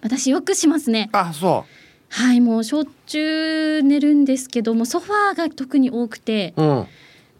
[0.00, 1.10] 私よくしますね。
[1.12, 1.70] あそう。
[2.10, 6.86] はいもうしょっちゅう寝るんですけどもソファーが特に多くて、うん、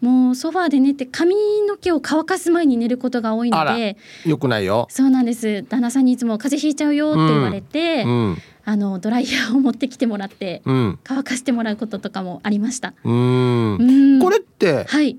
[0.01, 1.35] もうソファーで寝て髪
[1.67, 4.87] の毛を乾かす前に寝ることが多いのでよくないよ。
[4.89, 5.63] そうなんです。
[5.63, 8.11] 旦那さんにいつも風邪ひいちゃうよって言われて、うん。
[8.11, 10.61] うん、あのドライヤーを持ってきてもらって、
[11.03, 12.93] 乾かしてもらうこととかもありました。
[13.03, 14.19] うん。
[14.21, 15.17] これってはい。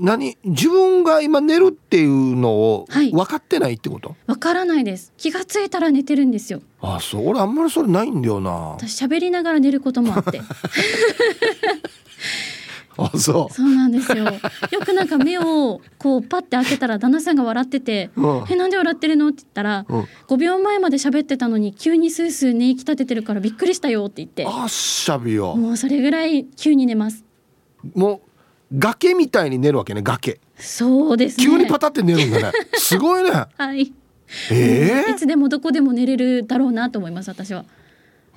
[0.00, 5.12] 何自分が今寝るっていうのを分かってないってこと、わからないです。
[5.18, 6.62] 気がついたら寝てるんですよ。
[6.80, 7.28] あそう。
[7.28, 8.50] 俺あんまりそれないんだよな。
[8.50, 10.40] 私喋りながら寝ることもあって
[13.00, 13.54] あそう。
[13.54, 14.24] そうなんですよ。
[14.24, 14.32] よ
[14.84, 24.46] くなんか目をこうパッて開けたら旦那さんが笑ってて「うん、えなんで笑ってるの?」って言ったら、うん、5秒前まで喋ってたのに急にスースー寝息立ててるからびっくりしたよって言って。
[24.46, 25.56] あしゃびよ。
[25.56, 27.24] もうそれぐらい急に寝ます。
[27.94, 28.30] もう
[28.78, 30.40] 崖みたいに寝るわけね崖。
[30.56, 31.44] そうですね。
[31.44, 32.52] 急にパタって寝るんだね。
[32.74, 33.30] すごいね。
[33.56, 33.92] はい。
[34.50, 37.64] えー、いつでもどこでも寝れるだろうなと思います私は。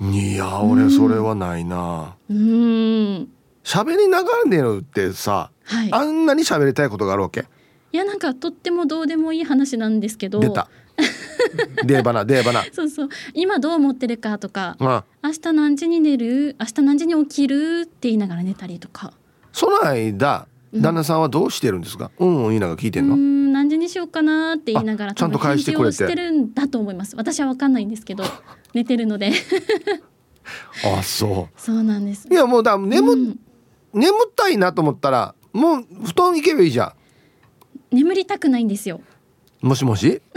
[0.00, 2.16] いや俺それはないな。
[2.28, 3.28] うん
[3.64, 7.46] 喋りながら寝るってさ、はい、あんなに喋りたいことがあるわけ？
[7.92, 10.40] いやなんかとってもどうでもいい話なんですけど。
[10.40, 10.68] 出た。
[11.84, 12.64] デーバナデーバナ。
[12.72, 13.08] そうそう。
[13.32, 16.56] 今どう思ってるかとか、ああ明日何時に寝る？
[16.60, 17.82] 明日何時に起きる？
[17.84, 19.12] って言いながら寝たりとか。
[19.52, 23.16] その間旦那さんはどうしてるんですか、うん、うん言いながら聞いてんの？
[23.16, 25.96] 何時にしようかなって言いながらちゃんと返してくれて。
[25.96, 27.16] してるんだと思います。
[27.16, 28.24] 私は分かんないんですけど
[28.74, 29.32] 寝てるので。
[30.98, 31.60] あそう。
[31.60, 32.28] そうなんです。
[32.30, 33.38] いやもうだ眠、うん、
[33.94, 36.94] 眠たいなと思ったらもう布団行けばいいじゃ
[37.92, 37.96] ん。
[37.96, 39.00] 眠りたくないんですよ。
[39.60, 40.20] もしもし？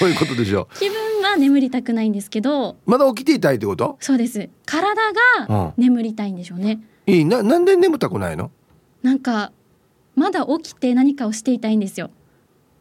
[0.00, 0.78] どういうことでしょう？
[0.78, 2.76] 気分は眠りたくないんですけど。
[2.86, 3.96] まだ起きていたいってこと？
[4.00, 4.48] そうです。
[4.66, 4.94] 体
[5.48, 7.24] が眠りたいんでしょうね、うんいい。
[7.24, 8.50] ななんで眠たくないの？
[9.02, 9.52] なんか
[10.14, 12.10] まだ起きて何かをしていたいんですよ。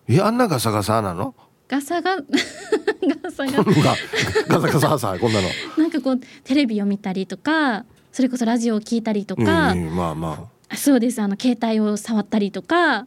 [0.08, 1.34] いやあんなガサガサなの？
[1.68, 5.48] ガサガ ガサガガサガサさこんなの。
[5.78, 10.76] なんかこうテレビを見たりとかそれこそラジオを聞いたりとか、うんまあまあ。
[10.78, 13.06] そうですあの携帯を触ったりとか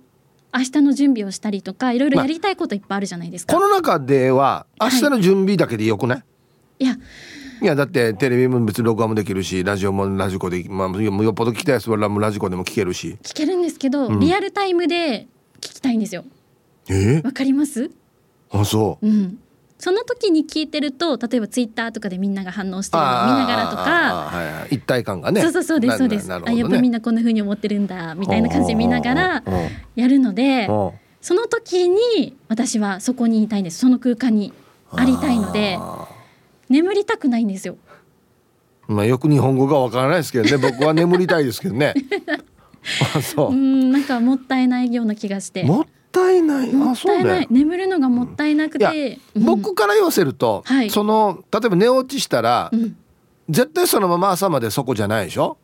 [0.52, 6.24] 明日の準備をしたりとかいろいろやりたいこといっぱいあるじゃないですか、まあ、この中では明日の準備だけでよくない、は
[6.78, 6.96] い、いや。
[7.62, 13.16] いやだってテレビも別に録画もできるしラジオもラジコで、まあ、よっぽど聞きたいやつはラジコでも聞けるし。
[13.22, 15.28] 聞けるんですけど、うん、リアルタイムで
[15.60, 16.24] 聞きたいんですよ。
[16.90, 17.22] え？
[17.24, 17.90] わかります？
[18.50, 19.38] あそう、うん、
[19.84, 25.42] その時に聞いてると例えばツイッターとかでみんなが反応してるのを見ながらとか、はいはい、一体感がね。
[25.42, 29.42] そうそうそうですそうです、ね、あやっぱみんなこんな風に思ってるんだみたいな感じで見ながら
[29.94, 30.68] やるので
[31.20, 33.78] その時に私はそこにいたいんです。
[33.78, 34.54] その空間に
[34.90, 35.78] ありたいので。
[36.70, 37.76] 眠りたくないんですよ。
[38.86, 40.56] まあよく日本語がわからないですけどね。
[40.56, 41.92] 僕は眠りたいですけどね。
[43.14, 43.50] あそう。
[43.50, 45.64] うんなんかもったいないような気がして。
[45.64, 46.72] もったいない。
[46.72, 52.96] もったいない、眠るのがもったいなくて、うん、僕から言わせると、はい、その例えば寝落ちしたら、うん、
[53.48, 55.58] 絶対そのまま朝までそこじゃないでしょ？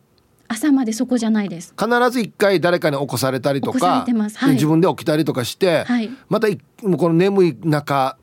[0.48, 1.72] 朝までそこじゃないです。
[1.78, 8.18] 必ず一回誰かに起こされたりとか、はい、自分で起きたりとかして、はい、またこの眠い中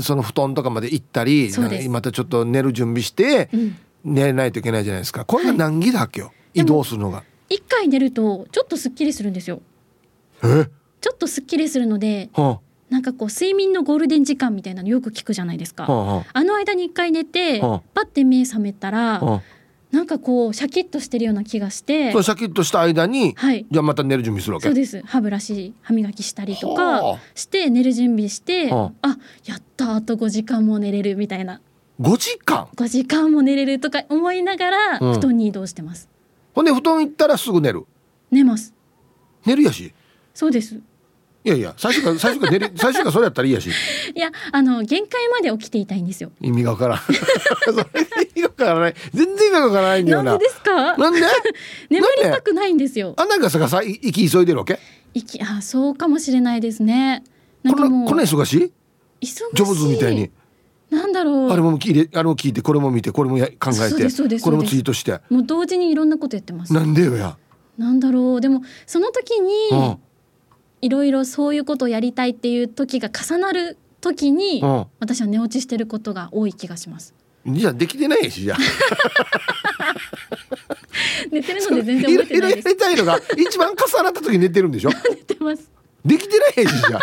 [0.00, 1.50] その布団とかまで行ったり
[1.88, 3.50] またちょっと寝る準備して、
[4.04, 5.24] 寝ないといけないじゃないですか。
[5.24, 7.24] これが難儀だっけよ、はい、移動するのが。
[7.48, 9.60] 一回寝るとちょっとすっきりするんですよ。
[10.44, 10.68] え？
[11.02, 15.84] ちょっとすっきりするのではなんかこう睡眠のゴールデン時間みたいなのよく聞くじゃないですか。
[15.84, 16.44] あ、はあはあ。
[16.44, 17.82] の間に一回寝てはあ。
[17.92, 19.42] パッて目覚めたらあはあ。
[19.90, 22.12] なんかこうシャキッとしてるような気がして。
[22.12, 23.66] そうシャキッとした間にはい。
[23.70, 24.66] じゃあまた寝る準備するわけ？
[24.68, 25.02] そうです。
[25.04, 27.18] 歯ブラシ歯磨きしたりとはかあ。
[27.34, 29.18] して寝る準備してはあ。
[29.44, 31.60] やったあと5時間も寝れるみたいな。
[32.00, 35.14] 5時間？5時間も寝れるとか思いながらうん。
[35.14, 36.08] 布団に移動してます、
[36.54, 37.86] ほんで布団行ったらすぐ寝る？
[38.30, 38.74] 寝ます。
[39.44, 39.92] 寝るやし？
[40.34, 40.80] そうです
[41.44, 43.68] いやいや最初から最初から寝る 最初からそれやったらいいやし。
[43.68, 46.30] いやあの限界まで起きていたいんですよ。
[46.40, 46.98] 意味がわからん。
[47.02, 47.86] それ
[48.34, 48.94] 意味がわからない。
[49.12, 50.32] 全然意味がわからないんだよな。
[50.32, 50.96] なんでですか？
[50.96, 51.20] なんで？
[51.90, 53.14] 眠りたくないんですよ。
[53.16, 54.78] あなんかささい息急いでるわけ？
[55.14, 57.24] 息あそうかもしれないですね。
[57.62, 58.72] なんかもうこのこの忙しい？
[59.20, 59.34] 忙しい。
[59.54, 60.30] ジョブズみたいに。
[60.90, 61.50] なんだろう。
[61.50, 65.20] あれも聞いてあれも聞いてこれも見てこれもや考えてこれもツイートして。
[65.28, 66.72] もう同時にいろんなことやってます。
[66.72, 67.36] なんでよや。
[67.78, 68.40] なんだろう。
[68.40, 69.96] でもその時にうん
[70.82, 74.86] いろいろそういうことをやりたいっていう時が重なる時にうん。
[75.00, 77.14] 私は寝落ちしてることが多い気がします。
[77.46, 78.58] じゃあできてないしじゃあ。
[81.30, 82.76] 寝てるので全然覚えてないです。
[82.76, 84.90] たいのが一番重なった時に寝てるんでしょ？
[85.10, 85.70] 寝てます。
[86.04, 86.98] できてないしじゃ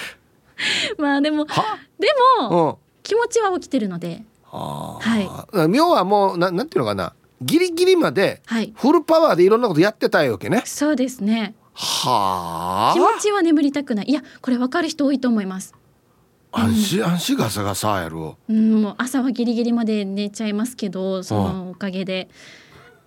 [0.98, 1.52] まあでもで
[2.40, 2.48] うん。
[2.50, 4.24] も気持ちは起きてるので。
[4.44, 5.20] はは
[5.64, 5.68] い。
[5.68, 7.12] 妙はもうななんていうのかな。
[7.42, 8.72] ギリギリまではい。
[8.76, 10.62] フルパワーでいろんなことやってたいわけね。
[10.64, 14.06] そうですねは気持ちは眠りたくない。
[14.08, 15.74] いやこれ分かる人多いと思います。
[17.36, 18.38] ガサガサやろ。
[18.48, 22.28] うんもう朝はギリギリまで寝ちゃいますけどそのおかげで。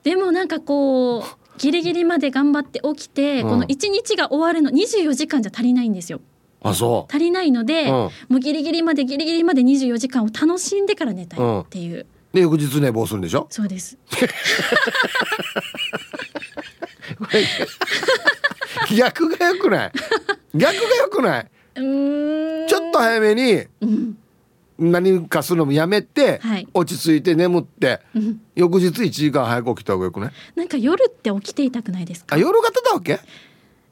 [0.04, 1.24] でもなんかこう
[1.58, 3.50] ギリギリまで頑張って起きて、うん。
[3.50, 6.22] この一日が終わるの24時間じゃ足りないんですよ。
[6.62, 7.90] あそ足りないので、うん。
[7.92, 12.06] もうギリギリまでギリギリまで24時間を楽しんでから寝たいっていう、う
[12.38, 13.48] で翌日寝坊するんでしょ？
[13.50, 13.98] そうです。
[18.96, 19.92] 逆が良くない？
[20.56, 21.48] 逆が良くない？
[21.76, 24.18] ちょっと早めにうん。
[24.80, 26.68] 何かするのもやめて、はい。
[26.72, 28.40] 落ち着いて眠ってうん。
[28.56, 30.32] 翌日1時間早く起きた方がよくない？
[30.56, 32.36] なんか夜って起きていたくないですか？
[32.36, 33.20] あ夜型だわけ？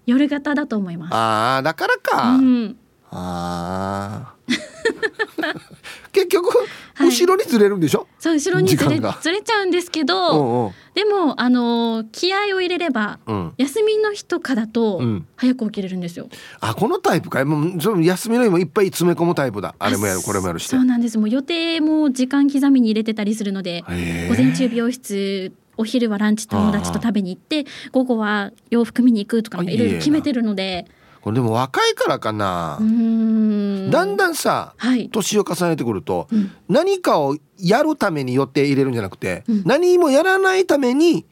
[0.05, 1.11] 夜型だと思います。
[1.15, 2.77] あーだからか、うん、
[3.17, 4.55] あー。
[6.11, 6.57] 結局
[6.93, 10.71] はい後ろにずれるんでしょ、そう後ろにずれずれちゃうんですけうど、んうん。
[10.93, 13.53] でもあの気合を入れればうん。
[13.57, 15.27] 休みの日とかだとうん。
[15.35, 16.29] 早く起きれるんですよ。
[16.61, 19.75] あこのタイプかもうその休みの日もいっぱい詰め込むタイプだ。
[19.77, 20.75] あれもやるこれもやるして。
[20.75, 21.17] そうなんです。
[21.17, 23.83] もう予定も時間刻みに入れてたりするので、
[24.29, 25.51] 午前中美容室。
[25.77, 30.85] お昼はランチ友達と食べに行って午後は洋服見に行くとかあいろいろ決めてるので
[31.25, 32.77] これでも若いからかな。
[32.79, 36.51] だんだんさはい、年を重ねてくると、うん。
[36.69, 39.63] 何かをやるために予定入れるんじゃなくて、うん。
[39.65, 41.25] 何もやらないために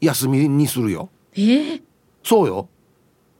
[0.00, 1.10] 休みにするよ。
[1.34, 1.82] えー、
[2.24, 2.70] そうよ。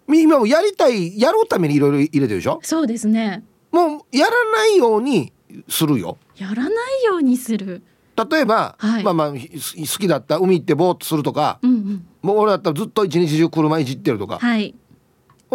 [0.07, 2.61] み今もやりたいやるためにいろいろ入れてるでしょ？
[2.63, 3.43] そうですね。
[3.73, 5.33] もうやらないように
[5.67, 6.19] するよ。
[6.37, 6.73] やらない
[7.07, 7.83] ようにする？
[8.31, 9.03] 例えば、はい。
[9.03, 12.07] まあまあひ好きだった海行ってボーっとするとかうんうん。
[12.21, 14.75] もう俺だったらずっと一日中車いじってるとか、はい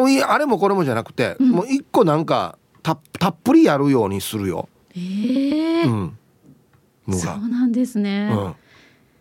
[0.09, 1.49] いやあれもこれもじゃなくて、うん。
[1.51, 4.69] もう一個なんかたたっぷりやるようにするよ。
[4.95, 5.89] えー。
[5.89, 6.17] うん、
[7.07, 7.35] のそが。
[7.35, 8.55] うなんですね、うん。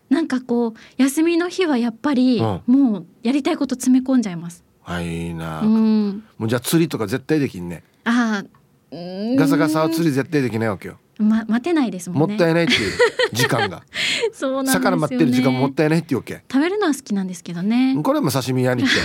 [0.09, 2.61] なんかこう休みの日はやっぱり、うん。
[2.67, 4.63] もうやりたいこと詰め込んじゃいます。
[4.81, 7.83] はいいな、うん、もうじゃあ釣りとか絶対できんね。
[8.03, 8.47] あー
[8.91, 9.35] うーん。
[9.35, 12.35] ガサガサは釣り絶対できないわけよ、ま待てないですももんね。
[12.35, 12.91] ったいないっていう
[13.33, 13.81] 時間が。
[14.31, 14.85] そうなんですよね。
[14.85, 16.43] 魚待ってる時間ももったいないっていうわけ。
[16.51, 17.97] 食べるのは好きなんですけどね。
[18.03, 18.99] これはもう刺身屋に行って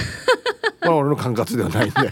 [0.80, 2.10] これは俺の管轄ではないんで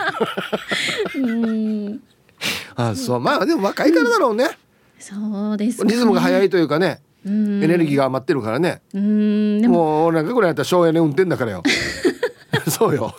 [1.16, 1.46] う
[1.90, 2.00] ん、
[2.76, 3.20] あそう。
[3.20, 4.50] まあでも若いからだろうね、
[4.98, 9.74] そうです、リズムが速いというかね、うん、エネルギーが余ってるからね、うん、でも。
[9.74, 11.62] もう俺なんかこれやったら省エネ運転だからよ。
[12.68, 13.14] そうよ。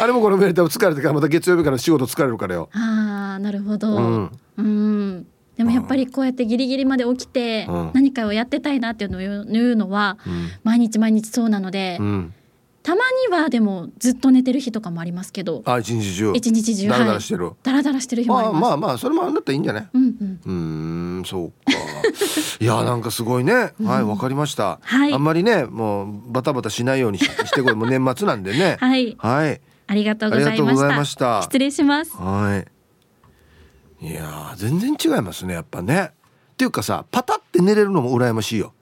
[0.00, 2.68] あれもこのメールで疲れてからまた月曜日から仕事疲れるからよ。
[2.72, 3.96] ああなるほど。
[3.96, 4.30] うん。
[4.56, 5.26] うん。
[5.56, 7.90] でもやっぱりこうやってギリギリまで起きてうん。
[7.92, 10.48] 何かをやってたいなっていうのを言うのはうん。
[10.64, 12.34] 毎日毎日そうなので、うん
[12.84, 15.62] たまにはでもずっと寝てる日とかもありますけど。
[15.64, 16.32] あ一日中。
[16.34, 18.60] 一日中ダラダはいラしてる、ダラダラしてる日もあります。
[18.60, 20.02] まあまあまあそれもあんだったらいいんじゃないうん。
[20.02, 21.72] うんうーんそうか。
[22.60, 23.72] いや なんかすごいね。
[23.82, 25.14] はいわかりました、はい。
[25.14, 28.76] あんまりねもうバタバタしないようにししてこれもう年末なんでね。
[28.82, 29.16] はい。
[29.18, 29.60] はい。
[29.86, 31.40] ありがとうございました。
[31.40, 32.14] 失礼します。
[32.18, 32.62] は
[34.02, 34.06] い。
[34.06, 36.10] いやー全然違いますねやっぱね。
[36.52, 38.74] っていうかさパタって寝れるのも羨ましいよ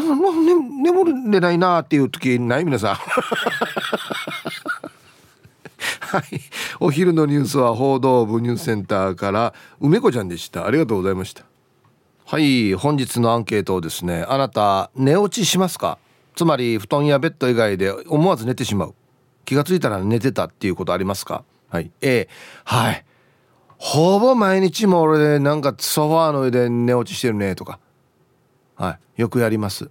[0.00, 2.64] ね、眠れないなーっていう時ない？
[2.64, 2.94] 皆さん。
[6.00, 6.24] はい。
[6.80, 10.66] お昼のニュースは報道部ニュースセンターから梅子ちゃんでした。
[10.66, 11.44] ありがとうございました。
[12.24, 12.74] はい。
[12.74, 15.98] 本日のアンケートをですねあなた寝落ちしますか？
[16.34, 18.94] つまり布団やベッド以外で思わず寝てしまう。
[19.44, 21.44] 気が付いたら寝てたっていうことありますか？
[21.70, 21.90] はい。
[22.02, 22.28] A
[22.64, 23.04] はい。
[23.78, 27.78] ほぼ毎日も俺でなんかソファーの上で寝落ちしてるねとか。
[28.76, 29.20] はい。
[29.22, 29.90] よくやります。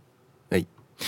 [0.50, 0.68] はい。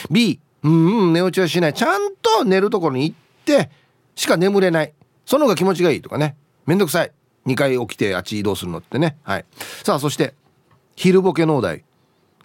[0.10, 1.74] B うんうん寝落ちはしない。
[1.74, 3.16] ちゃんと寝るところに行っ
[3.46, 3.70] て
[4.16, 4.94] しか眠れない。
[5.26, 6.36] その方が気持ちがいいとかね。
[6.66, 7.12] めんどくさい。
[7.46, 9.18] 2回起きてあっち移動するのってね。
[9.24, 9.46] はい。
[9.84, 10.34] さあそして
[10.96, 11.84] 昼ボケのお題。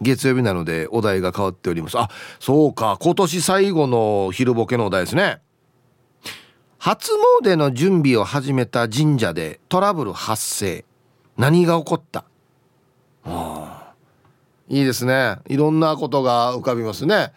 [0.00, 1.98] 月曜日なのでお題が変わっております。
[1.98, 2.08] あ
[2.40, 2.98] そうか。
[3.00, 5.40] 今年最後の昼ボケのお題ですね。
[6.78, 7.12] 初
[7.44, 10.84] 詣の準備を始めた神社でトラブル発生。
[11.36, 12.24] 何が起こった？
[13.24, 13.81] あ
[14.72, 15.36] いいですね。
[15.48, 17.32] いろんなことが浮かびますね。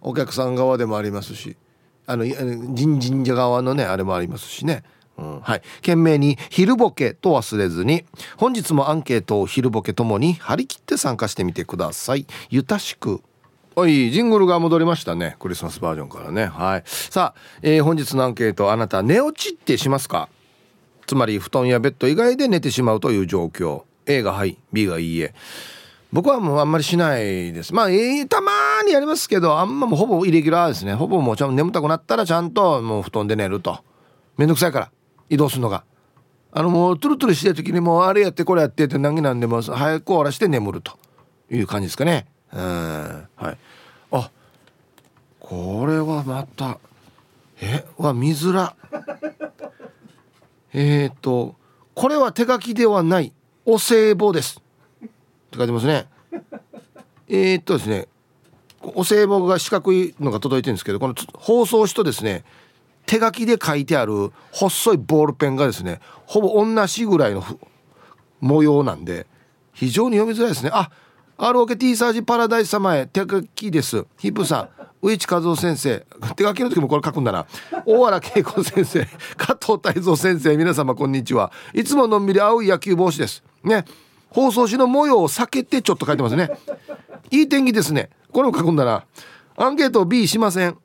[0.00, 1.56] お客さん側でもありますし。
[2.06, 4.82] あの神社側のねあれもありますしね。
[5.16, 5.62] うん、はい。
[5.76, 8.04] 懸命に「昼ボケ」と忘れずに
[8.36, 12.26] 本日もアンケートを昼ボケともに張り切って参加してみてください。
[12.48, 13.20] ゆたしく。
[13.76, 15.36] はいジングルが戻りましたね。
[15.38, 16.46] クリスマスバージョンからね。
[16.46, 16.82] はい。
[16.86, 20.28] さあ、えー、本日のアンケートあなた寝落ちってしますか？
[21.06, 23.82] つまり布団やベッド以外で寝てしまうという状況。
[24.06, 25.32] A がはい B がいいえ。
[26.12, 27.72] 僕はもうあんまりしないです。
[27.72, 28.52] まあ、えー、たま
[28.84, 30.94] にやりますけどあんまもうほぼイレギュラーですね。
[30.94, 33.78] ほぼもうちゃんと眠たくなったらちゃんともう布団で寝ると。
[34.36, 34.90] めんどくさいから
[35.28, 35.84] 移動するのが。
[36.52, 40.98] あのもうトゥルトゥルしてる時にもうあれやってこれやってって何気なんでも早く終わらして眠ると。
[41.50, 42.26] いう感じですかね。
[42.52, 42.60] うん。
[42.60, 43.58] はい。
[44.12, 44.30] あ
[45.38, 46.78] これはまた
[47.60, 48.74] えは見づら。
[50.72, 51.56] えっ、と
[51.94, 53.32] これは手書きではない。
[53.66, 54.62] お歳暮です。
[55.50, 56.06] って書いてますね。
[57.28, 58.08] えー、っとですね
[58.82, 62.44] お歳暮が四角いのが届いてるんですけどこの包装紙とですね
[63.06, 67.44] 手書きで書いてある細いボールペンがですねほぼ同じぐらいの
[68.40, 69.26] 模様なんで
[69.72, 70.70] 非常に読みづらいですね。
[70.72, 70.90] あ
[71.36, 74.06] ROKT サージパラダイス様へ手書きです。
[74.18, 76.04] ヒップさん上地和夫先生
[76.36, 77.46] 手書きの時もこれ書くんだな。
[77.86, 81.50] 大原恵子先生加藤泰造先生皆様こんにちは。
[81.72, 83.42] いつものんびり青い野球帽子です。
[83.64, 83.84] ね。
[84.30, 86.50] 放送紙の模様を避けてちょっと書いてますね。
[87.30, 88.10] いい天気ですね。
[88.32, 89.04] これも書くんだな。
[89.56, 90.78] アンケート B しません。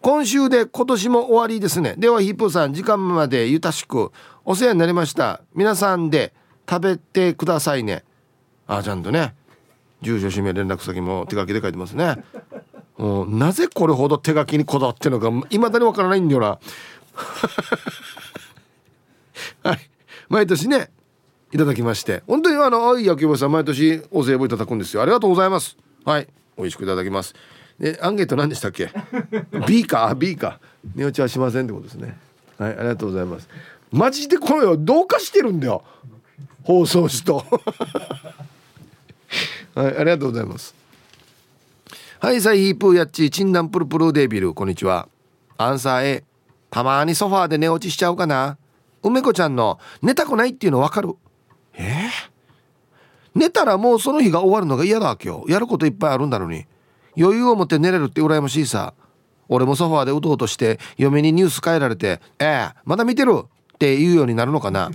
[0.00, 1.94] 今週で今年も終わりですね。
[1.96, 4.10] ではヒップさん時間までゆたしく。
[4.44, 5.42] お世話になりました。
[5.54, 6.34] 皆さんで
[6.68, 8.04] 食べてくださいね。
[8.66, 9.34] あちゃんとね。
[10.00, 12.16] 住所氏名連絡先も手書きで書いてますね。
[12.98, 16.58] もうなぜこれほど手書きにこだわってるのかいまだにわからないんだよな。
[19.62, 19.78] はい。
[20.28, 20.90] 毎年ね
[21.52, 25.02] いただきまして本当にあの青い野球部さん毎年お歳暮いただくんですよ。
[25.02, 25.76] ありがとうございます。
[26.04, 26.26] はい。
[26.56, 27.34] 美味しくいただきます。
[27.78, 28.90] でアンケート何でしたっけ
[29.66, 30.60] ？B か B か
[30.94, 32.18] 寝落ちはしませんってことですね。
[32.58, 33.48] はいありがとうございます。
[33.90, 35.84] マジでこれよどうかしてるんだよ。
[36.64, 37.44] 放送紙と。
[39.74, 40.74] はいありがとうございます。
[42.18, 44.54] はいサイヒープーヤッチチンナンプルプルデビル。
[44.54, 45.06] こんにちは。
[45.58, 46.24] アンサー A
[46.70, 48.56] たまにソファーで寝落ちしちゃうかな。
[49.02, 51.10] 梅子ちゃんの寝たくないっていうの分かる。
[51.10, 51.16] えー、
[53.34, 56.66] 寝たらもうその日が終わるのが嫌だわ今日やることいっぱいあるんだろうに。
[57.16, 58.94] 余裕を持って寝れるって羨ましいさ。
[59.48, 64.90] 俺もソファーでうとうとして嫁にニュース変えられて「ええまだ見てる!」って言うようになるのかな。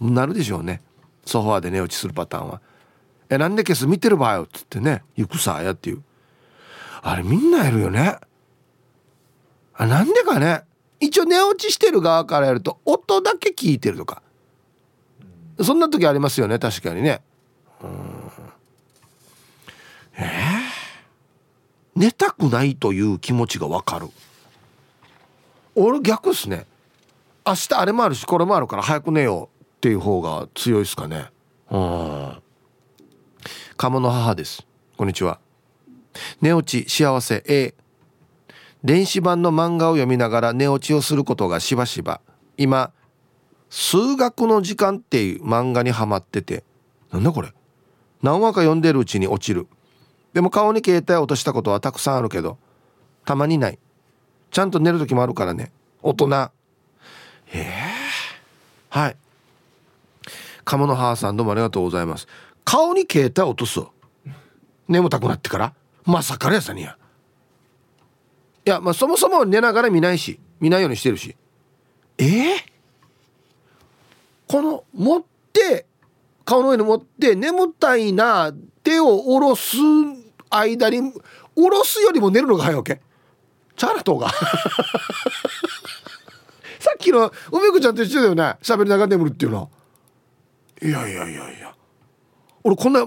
[0.00, 0.82] なるでしょうね。
[1.24, 2.60] ソファーで寝落ちするパターンは
[3.30, 3.86] 「えなんで消す？
[3.86, 6.02] 見てる場合よ」っつってね「行くさや」っていう。
[7.02, 8.18] あれみんなやるよね。
[9.74, 10.62] あなんでかね。
[11.00, 14.22] 一応寝落ちしてる側からやると音だけ聞いてるとか。
[15.62, 17.22] そんな時ありますよね確かにね
[17.80, 17.90] うん
[20.16, 20.24] えー
[21.96, 24.08] 寝たくないという気持ちがわかる。
[25.74, 26.66] 俺逆っすね。
[27.46, 31.26] 明日あれもあるしこれもあるから早く寝ようっていう方が強いですかね。
[31.70, 32.42] うん。
[33.76, 34.66] 鴨の母です。
[34.96, 35.38] こんにちは。
[36.40, 37.42] 寝落ち幸せ。
[37.46, 37.74] A
[38.82, 42.20] 電子版の漫画を読みながら寝落ちをすることがしばしば。
[42.56, 42.92] 今
[43.70, 46.64] 数学の時間っていう漫画にはまってて。
[47.12, 47.52] なんだこれ。
[48.22, 49.66] 何話か読んでるうちに落ちる
[50.34, 52.58] でも顔に携帯落としたことはたくさんあるけど
[53.24, 53.78] たまにない。
[54.50, 55.72] ちゃんと寝る時もあるからね。
[56.02, 56.50] 大人。
[57.52, 57.72] ええ、
[58.90, 59.16] はい。
[60.64, 62.26] 鴨の母さんどうもありがとうございます。
[62.64, 63.80] 顔に携帯落とす
[64.88, 65.74] 眠たくなってから？
[66.04, 66.98] まさかねさにや。
[68.66, 71.36] いやまあそもそも寝ながら見ないし見ないようにしてるし。
[72.18, 72.56] えー、
[74.48, 75.86] この持って
[76.44, 79.76] 顔の上に持って眠たいな手を下ろす
[80.56, 81.12] 間に
[81.54, 83.00] 下ろすよりも寝るのが早いわけ。
[83.76, 84.30] チャラとが。
[86.78, 88.56] さっきの梅子ちゃんと一緒だよね。
[88.62, 89.68] 喋りながら眠るっていうのは。
[90.82, 91.74] いやいやいやいや。
[92.62, 93.06] 俺こんな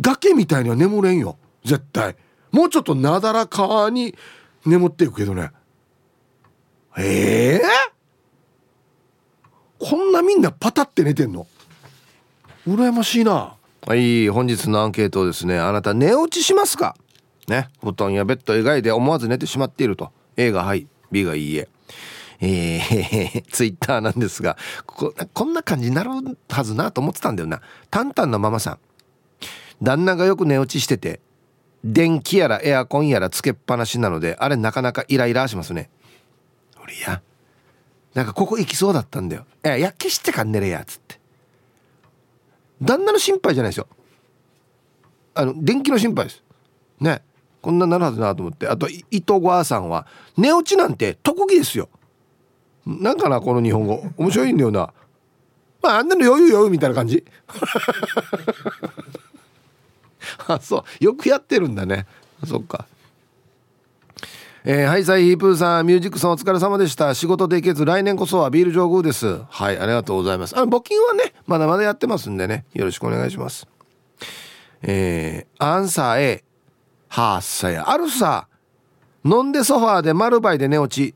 [0.00, 1.38] 崖みたいには眠れんよ。
[1.64, 2.16] 絶対。
[2.52, 4.16] もうちょっとなだらかに
[4.64, 5.50] 眠っていくけどね。
[6.96, 7.66] ええ？
[9.78, 11.46] ー、こんなみんなパタって寝てんの？
[12.66, 13.55] 羨ましいな。
[13.86, 16.96] はい本日のアンケートですねあなた寝落ちしますか？
[17.46, 20.10] ね布団やベッド以外で思わず寝てしまっていると。
[20.36, 21.68] A がはい B がいいえ。
[22.40, 26.10] えー、 ツイッターなんですがここんな感じになる
[26.48, 27.60] はずなと思ってたんだよな。
[27.88, 28.78] タンタンのママさん。
[29.80, 31.20] 旦那がよく寝落ちしてて
[31.84, 35.90] 電気やらエアコンやらつけっぱなしなのであれなかなかイライラしますね。
[36.82, 37.22] 俺や
[38.14, 41.20] なんかここ行きそうだったんだよ「えや消してかんねれや」つって。
[42.82, 43.88] 旦那の心配じゃないですよ。
[45.34, 46.42] あの電気の心配です。
[47.00, 47.22] ね。
[47.60, 48.68] こんななるはずなと思って。
[48.68, 50.06] あと伊藤ごあさんは
[50.36, 51.88] 寝落ちなんて特技ですよ。
[52.86, 54.04] なんかなこの日本語。
[54.16, 54.92] 面白いんだよな。
[55.82, 57.24] まああんなの余裕余裕みたいな感じ。
[60.48, 61.04] あそう。
[61.04, 62.06] よくやってるんだね。
[62.46, 62.86] そっか。
[64.68, 67.14] えー、はいサイヒープーさんミュージックさんお疲れ様でした。
[67.14, 69.42] 仕事できず来年こそはビール上宮です。
[69.48, 70.58] はいありがとうございます。
[70.58, 72.64] あ募金はねまだまだやってますんでね。
[72.74, 73.68] よろしくお願いします。
[74.82, 76.44] えー、アンサー A
[77.06, 77.88] はっさや。
[77.88, 78.48] あるさ
[79.24, 81.14] 飲んでソファーで丸バイで寝落ち。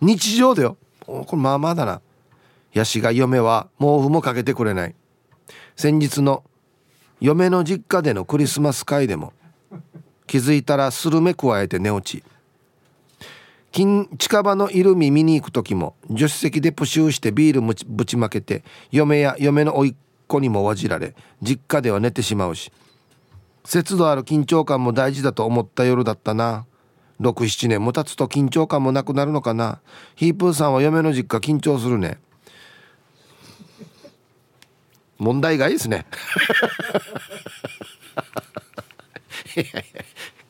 [0.00, 0.76] 日常だよ。
[1.04, 2.00] これまあまあだな。
[2.74, 4.94] ヤシが嫁は毛布もかけてくれない。
[5.74, 6.44] 先日の
[7.20, 9.32] 嫁の実家でのクリスマス会でも
[10.28, 12.22] 気づいたらスルメ加えて寝落ち。
[13.74, 18.62] 近近場のイルミ見に行く時も助手席でプシューしてビールぶちまけて
[18.92, 19.94] 嫁や嫁の甥っ
[20.28, 22.70] 子にもわじられ実家では寝てしまうし
[23.64, 26.66] 節度ある緊張感も大事だと思った夜だったな。
[27.20, 29.80] 67年も経つと緊張感もなくなるのかな。
[30.16, 32.18] ヒープーさんは嫁の実家緊張するね。
[35.18, 36.04] 問題外ですね。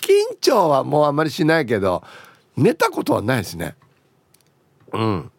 [0.00, 2.02] 緊張はもうあんまりしないけど
[2.56, 3.74] 寝たことはないですね。
[4.92, 5.30] うん。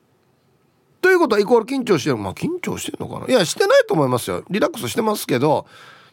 [1.01, 2.17] ということはイコール緊張してる。
[2.17, 3.27] まあ緊張してるのかな？
[3.27, 4.43] いやしてないと思いますよ。
[4.49, 5.65] リラックスしてますけど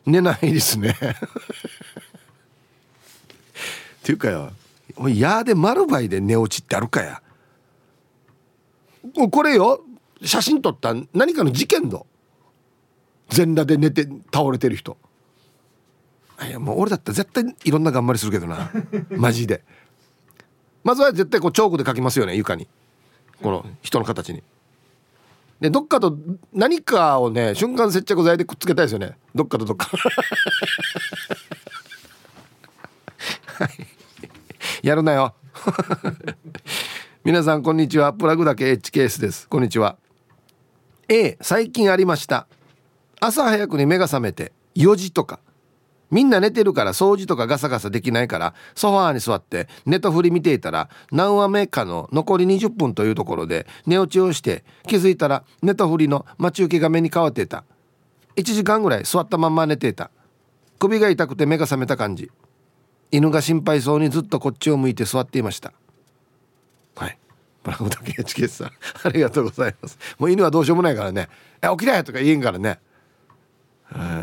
[0.07, 0.96] 寝ないですね。
[1.00, 1.05] っ
[4.03, 4.50] ていうかよ
[5.09, 7.22] やで丸バイで寝落ちってあるかや。
[9.31, 9.83] これよ
[10.22, 12.00] 写真撮った何かの事件だ
[13.31, 14.98] 全裸で寝て倒れてる人。
[16.46, 18.70] いやもう俺だったら絶対いろんな頑張りするけどな。
[19.11, 19.64] マジで
[20.85, 22.68] まずは絶対こうチョークで書きますよね床に。
[23.42, 24.42] この人の形に。
[25.61, 26.16] でどっかと
[26.53, 29.16] 何かをね瞬間接着剤でくっつけたいですよね。
[29.35, 29.90] どっかとどっか。
[34.83, 35.35] やるなよ。
[37.23, 38.12] 皆さんこんにちは。
[38.12, 39.49] プラグだけ H ケースです。
[39.49, 39.97] こんにちは。
[41.09, 42.49] A 最近ありました。
[43.21, 45.38] 朝早くに目が覚めて4時とか。
[46.12, 57.64] みんな寝てるから掃除とかガサガサできないからソファーに座ってネトフリ見ていたら何話目かの残り20分というところで寝落ちをして気づいたらネトフリの待ち受け画面に変わっていた。
[58.37, 60.11] 1時間ぐらい座ったまんま寝ていた。
[60.79, 62.31] 首が痛くて目が覚めた感じ。
[63.11, 65.72] 犬が心配そうにずっとこっちを向いて座っていました。
[66.96, 67.18] はい。
[67.62, 68.70] ブラックタケチケさん
[69.05, 69.98] ありがとうございます。
[70.18, 71.29] もう犬はどうしようもないからね
[71.62, 72.81] 「え起きなよ」とか言えんからね。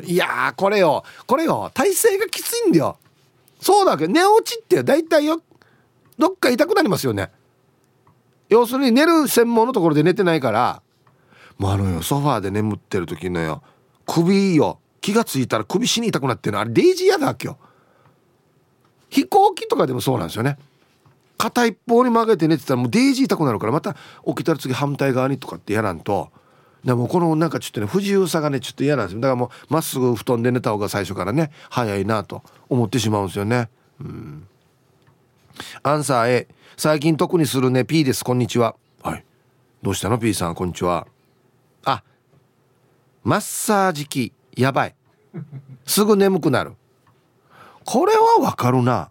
[0.05, 1.03] いやこれよ。
[1.25, 1.71] これよ。
[1.73, 2.97] 体勢がきついんだよ。
[3.59, 5.41] そうだけど寝落ちって大体よ。
[6.17, 7.29] どっか痛くなりますよね。
[8.49, 10.81] 要するに寝る専門のところで寝てないから。
[11.57, 13.61] もうあのよソファーで眠ってる時のよ。
[14.05, 14.79] 首よ。
[15.01, 16.61] 気が付いたら首死に痛くなってるの。
[16.61, 17.57] あれデイジーやだっけよ。
[19.09, 20.57] 飛行機とかでもそうなんですよね。
[21.37, 26.31] 片一方に曲げて寝てたらもうデイジー痛くなるからまた起きたら次反対側にとかってやらんと。
[26.83, 29.21] でもこのなんかちょっとね不自由さがねちょっと嫌なんですよ。
[29.21, 33.69] だからもうまっすぐ布団で寝た方が最初からね早いなと思ってしまうんですよね。
[33.99, 34.47] うん。
[35.83, 38.23] アンサー A 最近特にするね P です。
[38.23, 38.75] こんにちは。
[39.03, 39.25] はい。
[39.81, 40.55] どうしたの？P さん。
[40.55, 41.05] こんにちは。
[41.83, 42.01] あ。
[43.23, 44.31] マッサージ機。
[44.55, 44.95] やばい。
[45.85, 46.73] すぐ眠くなる。
[47.83, 49.09] これはわかるな。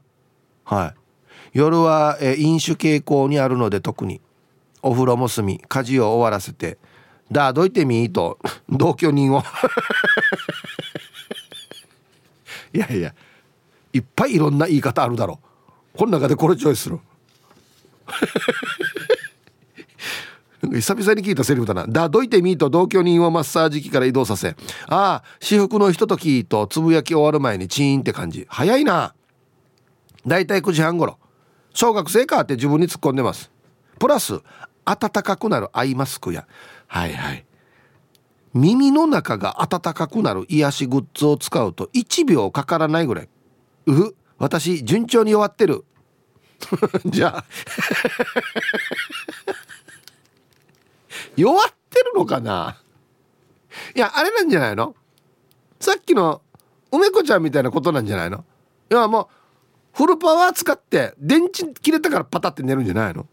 [0.65, 0.95] は
[1.53, 1.59] い。
[1.59, 4.23] 夜はえ飲酒傾向にあるので特に。
[4.81, 6.79] お風呂も済み家事を終わらせて
[7.31, 8.39] だどいてみと
[8.69, 9.43] 同居人を
[12.73, 13.15] いやいや
[13.93, 15.41] いっぱいいろんな言い方あるだろ
[15.97, 17.01] この中でこれチョイスする
[20.63, 21.87] 久々に聞いたセリフだな。
[21.87, 24.57] だどいてみと同居人をマッサージ機から移動させ。
[24.89, 28.47] ああ、私服のひとときとつぶやき終わる前にチーンって感じ。
[28.49, 29.15] 早いな。
[30.27, 31.19] だいたい9時半頃。
[31.73, 33.51] 小学生かって自分に突っ込んでます。
[33.99, 34.41] プラス、
[34.85, 36.47] 暖かくなるアイマスクや
[36.89, 37.45] はいはい。
[38.55, 43.29] 耳の中が暖かくなる癒しグッズを使うと1秒かからないぐらい。
[43.87, 45.85] うふ私順調に弱ってる。
[47.07, 47.45] じゃあ。
[51.37, 52.83] 弱ってるのかな。
[53.95, 54.95] いやあれなんじゃないの？
[55.79, 56.43] さっきの
[56.91, 58.45] 梅子ちゃんみたいなことなんじゃないの？
[58.91, 59.27] いやもう
[59.97, 63.27] フルパワー使って電池切れたからパタって寝るんじゃないの？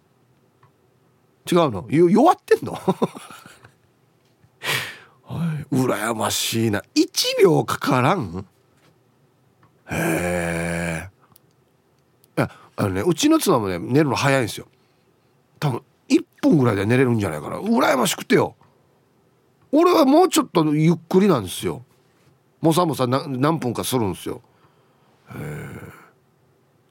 [1.50, 1.86] 違うの？
[1.90, 2.74] 弱ってんの？
[5.24, 6.84] はい、羨ましいな。
[6.96, 8.46] 1秒かからん？
[9.92, 11.10] へ
[12.38, 12.46] え。
[12.78, 14.68] あのねうちの妻もね寝るの早いんですよ。
[15.60, 17.60] 多分1分ぐらいで寝れるんじゃないかな。
[17.60, 18.56] 羨ましくてよ。
[19.72, 21.84] 俺はもうちょっとゆっくりなんですよ。
[22.62, 24.42] もさもさ何分かするんですよ。
[25.30, 25.80] へえ。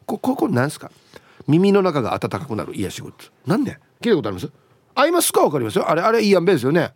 [0.07, 0.91] こここなんですか？
[1.47, 3.31] 耳の中が温かくなる癒しグッズ。
[3.47, 3.79] なんで？
[4.01, 4.51] 聞いたことあります？
[4.95, 5.43] アイマスか？
[5.43, 5.89] わかりますよ。
[5.89, 6.93] あれあれいいやんべですよね。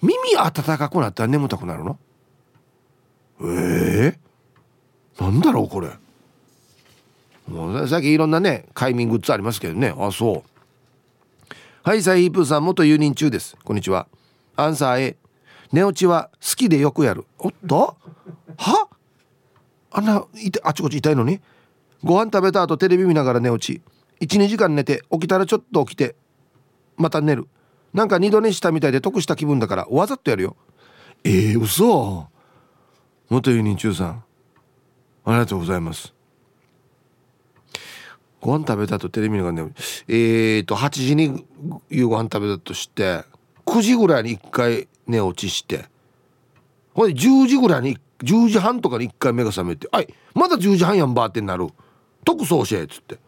[0.00, 1.98] 耳温かくなったら眠たくなるの？
[3.40, 5.90] ええー、なんだろうこれ。
[7.48, 9.94] もうさっきいろんなね快眠グッズありますけどね。
[9.98, 11.54] あそう。
[11.82, 13.56] はいサイープーさん元輸入中です。
[13.64, 14.06] こんにちは。
[14.56, 15.16] アンサー A
[15.72, 17.24] 寝落ちは好きでよくやる。
[17.38, 17.96] おっと？
[18.56, 18.88] は？
[19.90, 21.40] あんないてあちこち痛いのに？
[22.04, 23.80] ご飯食べた後テレビ見ながら寝落ち。
[24.20, 26.16] 12時間寝て起きたらちょっと起きて
[26.96, 27.48] また寝る。
[27.94, 30.56] なんか二度寝したみたいで得した気分だからわざとやるよ。
[31.24, 32.28] えー、嘘。
[33.28, 34.24] 元ユニ中さん。
[35.24, 36.14] ありがとうございます。
[38.40, 39.74] ご飯食べた後テレビ見ながら寝る。
[40.08, 41.44] えーと8時に
[41.90, 43.24] 夕ご飯食べたとして
[43.66, 45.86] 9時ぐらいに1回寝落ちして
[46.94, 51.68] ほいで10時ぐらいに10時半とかに1回目が覚めて「あいまだ10時半やんば」ってなる
[52.24, 53.18] 「特捜しえ」っつって。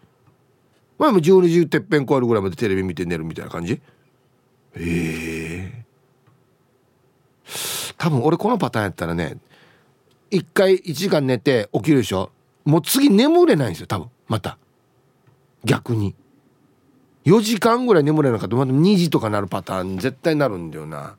[1.00, 3.80] 前も12時てっぺん超えるぐらいまでテレビ見て寝るみたいな感じ？
[4.76, 9.38] ええー、多分俺このパターンやったらね
[10.30, 12.30] 1回1時間寝て起きるでしょ？
[12.64, 14.10] もう次眠れないんですよ多分。
[14.28, 14.58] また。
[15.64, 16.14] 逆に。
[17.24, 18.56] 4時間ぐらい眠れなかった。
[18.56, 21.16] また2時とかなるパターン絶対なるんだよな。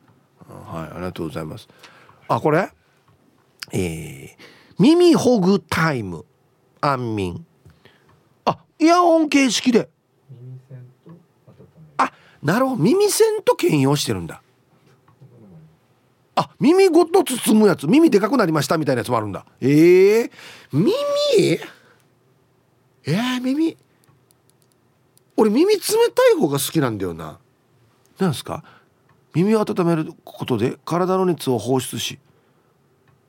[0.47, 1.67] はいありがとうございます。
[2.27, 2.69] あこれ？
[3.73, 4.29] えー、
[4.79, 6.25] 耳ほぐタイム。
[6.79, 7.45] 安眠。
[8.81, 9.89] イヤホン形式で。
[11.97, 12.81] あなるほど。
[12.81, 14.41] 耳栓と兼用してるんだ。
[16.35, 17.85] あ耳ごと包むやつ。
[17.85, 19.45] 耳でかくなりましたみたいなやつもあるんだ。
[19.61, 20.31] えー、
[20.71, 20.91] 耳？
[23.05, 23.77] えー、耳？
[25.37, 27.37] 俺耳冷たい方が好きなんだよな。
[28.17, 28.63] なんですか？
[29.33, 32.19] 耳を温めることで体の熱を放出し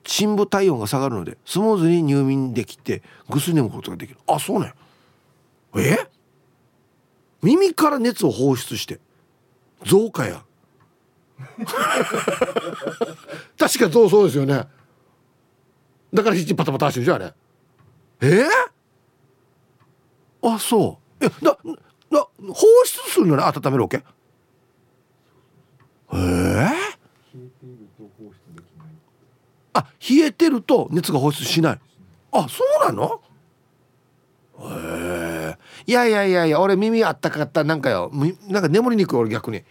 [0.05, 4.19] 深部体温が下がるのでスムーズに入眠できてぐっすり眠ることができる。
[4.27, 4.73] あそうね
[5.81, 6.09] え？
[7.43, 9.01] 耳から熱を放出して。
[9.85, 10.45] 増加や。
[13.59, 14.67] 確かそうそうですよね。
[16.15, 17.35] だからヒパタパタしてるじゃんあれ。
[18.21, 18.45] え？
[20.43, 21.25] ー、あそう。
[21.25, 21.59] えだ
[22.11, 22.55] だ放
[22.85, 24.05] 出するのに温めるわけ
[26.13, 26.17] え？
[26.17, 26.71] ー、
[29.73, 31.81] あ冷えてると熱が放出しない。
[32.33, 33.21] あそうなの？
[34.61, 34.65] へ
[35.19, 35.22] え？
[35.87, 38.11] いやいやいやいや俺耳あったかかったなんかよ。
[38.49, 39.63] なんか眠りにくい俺逆に。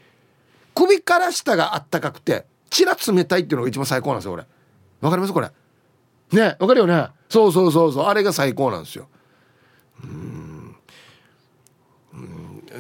[0.75, 4.45] 首から下があったかくて血が冷たいっていうのが一番最高なんですよ俺。
[5.01, 5.49] わかりますこれ？
[6.31, 7.07] ねわかるよね？
[7.29, 8.05] そうそうそうそう。
[8.05, 9.07] あれが最高なんですよ。
[10.03, 10.75] うん。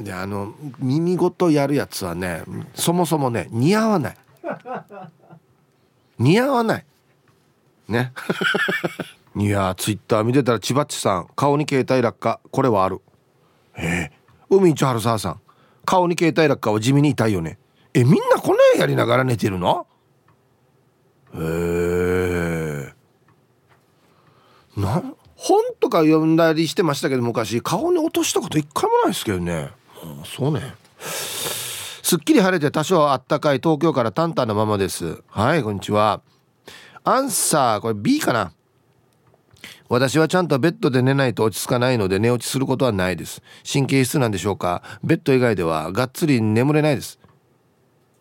[0.03, 4.17] であの耳ごとやるやつはねそもそもね似合わない。
[6.17, 6.85] 似合わない。
[7.89, 8.13] ね。
[9.35, 12.39] いやツイッター見てたら千葉っちさん顔に携帯落下。
[12.51, 13.01] これはある。
[13.81, 15.41] えー、海一春沢さん
[15.83, 17.57] 顔に携帯落下は地味に痛いよね。
[17.93, 19.87] えみんなこの絵やりながら寝てるの？
[21.33, 22.93] へえ、
[25.35, 29.69] 本とか読んだりしてましたけど昔顔に落としたこと一回もないですけどね。
[30.23, 30.75] そうね。
[30.99, 35.23] すっきり晴れて多少あったかい東京からタンタンのままです。
[35.27, 36.21] はいこんにちは。
[37.03, 38.53] アンサーこれ B かな？
[39.89, 43.41] 私はちゃんとベッドで寝ないと落ち着かないので寝落ちすることはないです。
[43.71, 44.83] 神経質なんでしょうか？
[45.03, 47.19] ベッド以外ではがっつり眠れないです。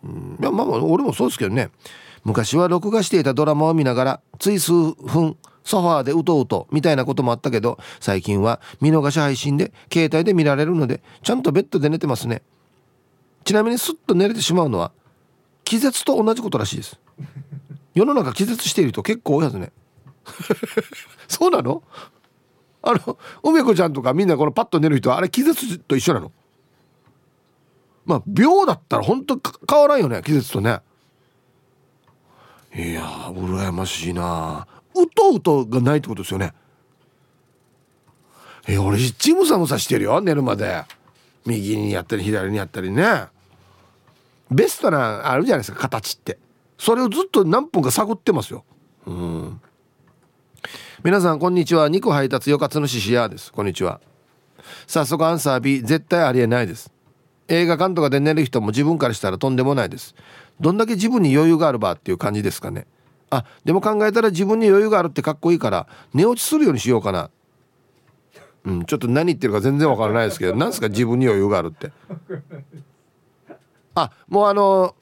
[0.05, 0.39] うん。
[0.41, 1.71] いやまあ俺もそうですけどね。
[2.25, 12.43] 昔は録画していたドラマを見ながらつい数分ソファーでうとうとみたいなこともあったけど最近は見逃し配信で携帯で見られるのでちゃんとベッドで寝てますね。
[13.45, 14.93] ちなみにスッと寝れてしまうのは
[15.65, 17.01] 気絶と同じことらしいです。
[17.95, 19.73] 世の中気絶している人結構多いはずね。
[21.29, 21.83] そうなの？
[22.83, 26.33] あの梅子ちゃんとかみんなこのパッと寝る人はあれ気絶と一緒なの？
[28.07, 30.81] まあ秒だったら本当変わらんよね気絶とね。
[32.75, 34.67] いやー羨ましいな。
[34.95, 36.53] うとうとがないってことですよね。
[38.69, 40.85] え俺いっちムサムサしてるよ寝るまで。
[41.47, 43.27] 右にやったり左にやったりね。
[44.51, 46.39] ベストなあるじゃないですか形って。
[46.79, 48.65] それをずっと何分か探ってますよ。
[49.07, 49.61] うん。
[51.03, 51.89] 皆さんこんにちは。
[51.89, 53.51] 肉配達よかつのししやです。
[53.51, 54.03] こんにちは。
[54.87, 56.93] 早速アンサー B 絶対ありえないです。
[57.49, 60.15] 映画館とかで寝る人も自分からしたらとんでもないです。
[60.61, 62.87] どんだけ自分に余裕があるばっていう感じですかね。
[63.31, 67.31] あでも考えたら自分に余裕があるってかっこいいから寝落ちするようにしようかな。
[68.67, 71.93] うんちょっと何言ってるか全然わからないですけど何ですか自分に余裕があるって。
[73.95, 74.95] あもうあの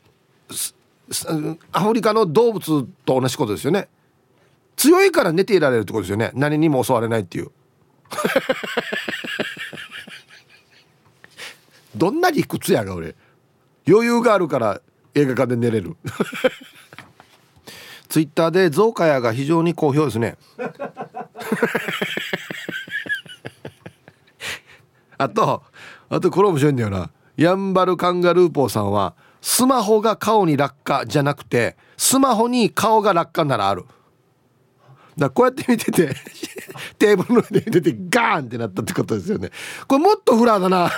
[1.72, 3.88] アフリカの動物と同じことですよね。
[4.78, 6.30] 強いから寝ていられるってことですよね。
[6.34, 7.50] 何にも襲われないっていう。
[11.96, 13.16] どんな理屈やが俺。
[13.88, 14.80] 余裕があるから
[15.16, 15.96] 映画館で寝れる。
[18.08, 20.38] ツイッターでゾウカヤが非常に好評ですね。
[25.18, 25.64] あと
[26.08, 27.10] あとこれ面白いんだよな。
[27.36, 33.84] ヤンバルカンガルーポーさんはスマホが顔に落下じゃなくてスマホに顔が落下ならある。
[35.18, 36.14] だこうやって見てて
[36.98, 39.50] テーブルの上で見ててガーンってなったってことですよね。
[39.86, 40.90] これもっとフラーだな。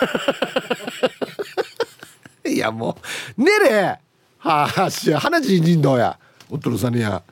[2.47, 2.99] いやも
[3.39, 3.99] う寝れ!
[4.39, 6.19] はあし花地人道や。
[6.51, 7.23] おっとるさんにや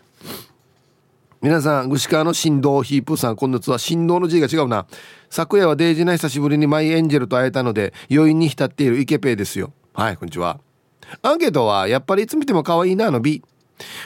[1.43, 4.87] 皆さん串川の振動ヒープさん今月は振動の字が違うな。
[5.31, 9.73] 昨夜はデイジな久しぶりにマイエンジェルと会えたので余韻に浸っているイケペイですよ。
[9.93, 10.61] はいこんにちは。
[11.23, 13.43] アンケートはやっぱりいつ見ても可愛いなの B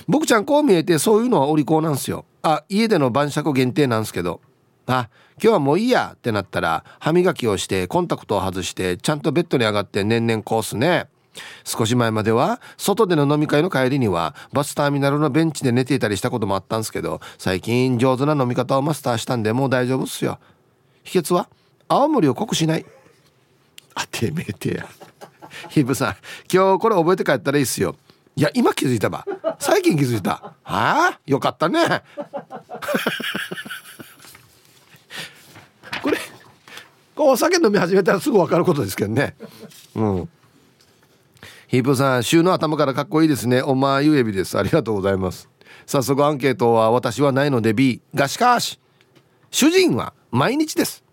[0.09, 2.25] 僕ちゃんこう見えてそういうのはお利口なんすよ。
[2.43, 4.41] あ家での晩酌限定なんすけど。
[4.87, 5.09] あ
[5.43, 11.07] 今日はもういいやってなったら歯磨きをしてコンタクトを外してちゃんとベッドに上がって年々コースね。
[11.65, 20.39] 少し前までは外での飲み会の帰りにはバスターミナルのベンチで寝ていたりしたこともあったんすけど最近上手な飲み方をマスターしたんでもう大丈夫っすよ。
[21.05, 21.49] 秘訣は
[21.89, 22.85] 青森を濃くしない。
[23.95, 24.87] あてめえてや。
[25.71, 26.17] ヒブさん
[26.53, 27.97] 今日これ覚えて帰ったらいいっすよ。
[28.35, 29.27] いや今気づいたば。
[29.59, 30.55] 最近気づいた。
[30.63, 31.21] はあ？
[31.27, 31.81] よかったね。
[36.03, 36.19] これ
[37.17, 39.37] お酒飲み始めたらすぐ分かることですけどね。
[39.95, 40.29] うん。
[41.69, 43.63] ヒープさん週の頭からかっこいいですね。
[43.63, 44.59] おまゆえびです。
[44.59, 45.49] ありがとうございます。
[45.87, 48.79] 早速アンケートは私はないので B がしかし
[49.51, 51.05] 主人は毎日です。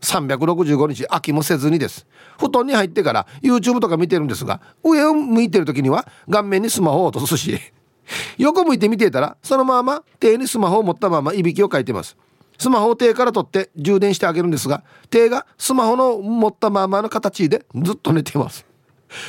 [0.00, 2.06] 365日飽きもせずにです。
[2.38, 7.58] 布団に入ってから YouTube とか見てるんですが上を向いてる時には顔面にスマホを落とすし
[8.38, 12.16] 横向いて見ていたらそのまま手にスマホを持ったままいびきをかいてます。
[12.58, 18.66] スマホを手から取って充電してあげるんですが手がスマホの持ったままの形でずっと寝てます。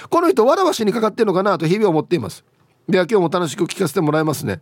[0.09, 2.43] この人わらわしにかかってるのかなと日々思っています。
[2.87, 4.61] では今日も楽しく聞かせてもらいますね。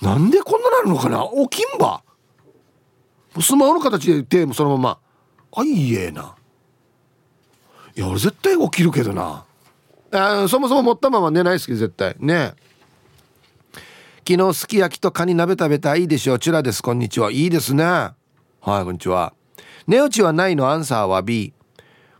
[0.00, 1.24] なんでこんななるのかな？
[1.48, 2.02] 起きんば
[3.40, 4.98] スマホの形で手もそのまま。
[5.58, 6.36] あいいえな。
[7.96, 9.44] いや俺絶対起きるけどな。
[10.12, 12.14] あそもそも持ったまま寝ないですけど絶対。
[12.18, 12.52] ね
[14.28, 16.34] 昨日すき焼きとカニ鍋食べたいいでしょ。
[16.34, 16.82] うチュラです。
[16.82, 17.30] こんにちは。
[17.30, 17.84] いいですね。
[17.84, 18.14] はい
[18.84, 19.32] こんにちは。
[19.86, 21.54] 寝落ちはないのアンサーは B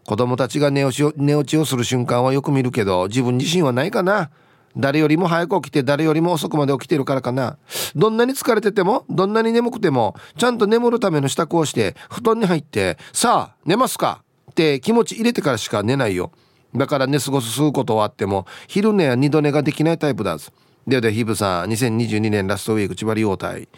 [0.07, 4.31] 子供たちが寝落ちを寝落ちをする瞬間はよく見るけど自分自身はないかな。
[4.79, 7.59] 誰よりも早く起きて誰よりも遅くまで起きてるからかな。
[7.95, 14.23] どんなに疲れててもどんなに眠くてもちゃんと眠るための支度をして布団に入ってさあ寝ますか。
[14.57, 16.33] って気持ち入れてからしか寝ないよ。
[16.75, 20.39] だから寝過ごすことはあっても昼寝や二度寝ができないタイプだ。
[20.87, 23.69] ではではヒブさん2022年ラストウィーク千葉利用隊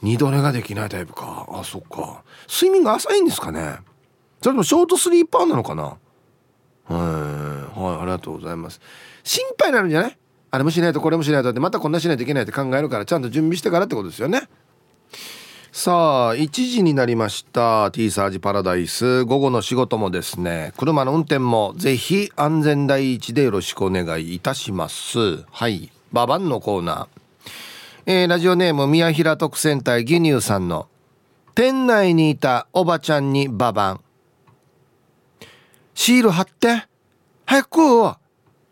[0.00, 1.46] 二度寝ができないタイプか。
[1.50, 2.22] あそっか。
[2.48, 3.76] 睡眠が浅いんですかね。
[4.40, 5.84] それともショートスリーパーなのかな。
[5.84, 5.98] は
[6.88, 6.94] い。
[6.94, 8.80] はいありがとうございます。
[9.22, 10.18] 心配になるんじゃない？
[10.50, 14.48] あれもしないとこれもしないとってまたこんなしないといけないって考えるからちゃんと準備してからってことですよね。
[15.76, 17.90] さあ1時になりました。
[17.90, 19.24] T サージパラダイス。
[19.24, 20.72] 午後の仕事もですね。
[20.76, 25.42] 車の運転もぜひ安全第一でよろしくお願いいたします。
[25.50, 25.90] はい。
[26.12, 27.50] ババンのコーナー、
[28.06, 30.86] えー、ラジオネーム宮平特選隊義乳さんの
[31.56, 34.00] 店内にいたおばちゃんにババン。
[35.96, 36.86] シール貼って。
[37.46, 37.78] 早く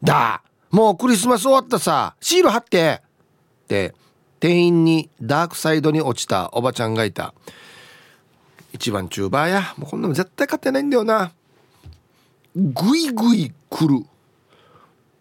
[0.04, 0.44] だ。
[0.70, 2.14] もうクリスマス終わったさ。
[2.20, 3.02] シール貼って。
[3.64, 3.92] って
[4.42, 7.32] 店員にダークサイドに落ちたおばちゃんがいた。
[8.72, 9.74] 一番チューバーや。
[9.76, 11.30] もうこんなの絶対買ってないんだよな。
[12.56, 14.04] ぐいぐい来る。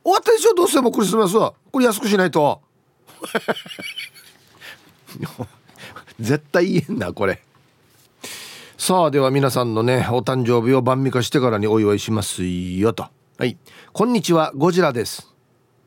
[0.04, 0.56] 終わったでしょ？
[0.56, 1.54] どうせもクリスマスは？
[1.72, 2.64] これ安くしないと。
[6.20, 7.44] 絶対言えんなこれ。
[8.76, 13.06] さあでは皆さんのねお誕生日を晩味化してからにお祝いしますよと。
[13.38, 13.56] はい。
[13.94, 15.32] こんにちはゴジラです。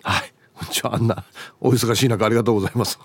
[0.05, 0.34] はい。
[0.65, 1.25] こんにちはあんな
[1.61, 2.99] お忙しい中ありがとうございます。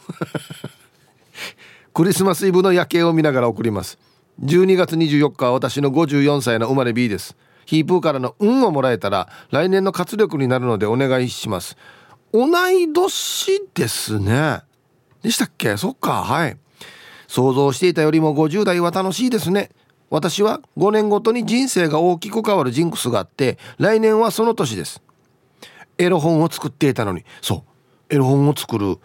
[1.93, 3.99] クリスマスイブの夜景を見ながら送ります。
[4.41, 7.35] 12月24日は私の54歳の生まれ B です。
[7.65, 11.75] ヒープーからの運をもらえたら来年の活力になるのでお願いします。
[12.31, 14.61] 同い年ですね。
[15.21, 15.75] でしたっけ？
[15.75, 16.23] そっか。
[16.23, 16.57] はい。
[17.27, 19.69] 想像していたよりも50代は楽しいですね。
[20.09, 25.01] 私は5年ごとに人生が大きく変わるジンクスがあって来年はその年です。
[25.99, 27.23] エロ本を作っていたのに。
[27.41, 27.65] そ
[28.09, 28.15] う。
[28.15, 28.97] エロ本を作る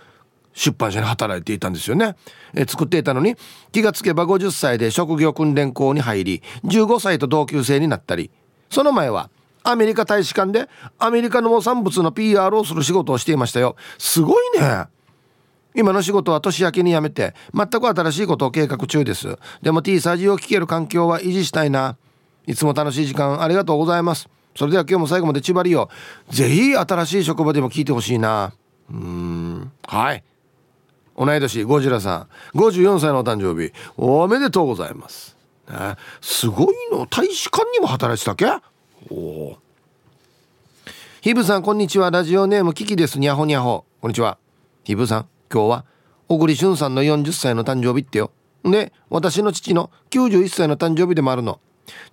[0.55, 2.15] 出版社に働いていたんですよね。
[2.55, 3.37] え作っていたのに
[3.73, 8.31] 気がつけば50歳で職業訓練校に入り15歳と同級生になったり。
[8.71, 9.29] その前は
[9.65, 13.77] アメリカ大使館でアメリカの農産物の PR をする仕事をしていましたよ。
[13.99, 14.87] すごいね。
[15.77, 19.37] 今の仕事は年明けに辞めて全く新しいことを計画中です。
[19.61, 21.97] でも T サージを聞ける環境は維持したいな。
[22.47, 24.29] いつも楽しい時間ありがとうございます。
[24.57, 25.91] それでは今日も最後まで縛りを
[26.31, 28.53] ぜひ新しい職場でも聞いてほしいな。
[28.91, 29.73] うん。
[29.87, 30.23] はい。
[31.17, 32.59] 同い年ゴジラさん。
[32.59, 33.73] 54歳のお誕生日。
[33.97, 35.37] おめでとうございます、
[35.69, 37.07] ね、すごいの。
[37.07, 38.47] 大使館にも働いてたっけ？
[39.11, 39.59] おお
[41.21, 42.11] ヒブさんこんにちは。
[42.11, 43.19] ラジオネームキキです。
[43.19, 43.85] にゃほにゃほ。
[44.01, 44.39] こんにちは。
[44.85, 45.85] ヒブさん今日は
[46.29, 48.31] 小栗旬さんの40歳の誕生日ってよ。
[48.63, 51.61] で私の父の91歳の誕生日でもあるの。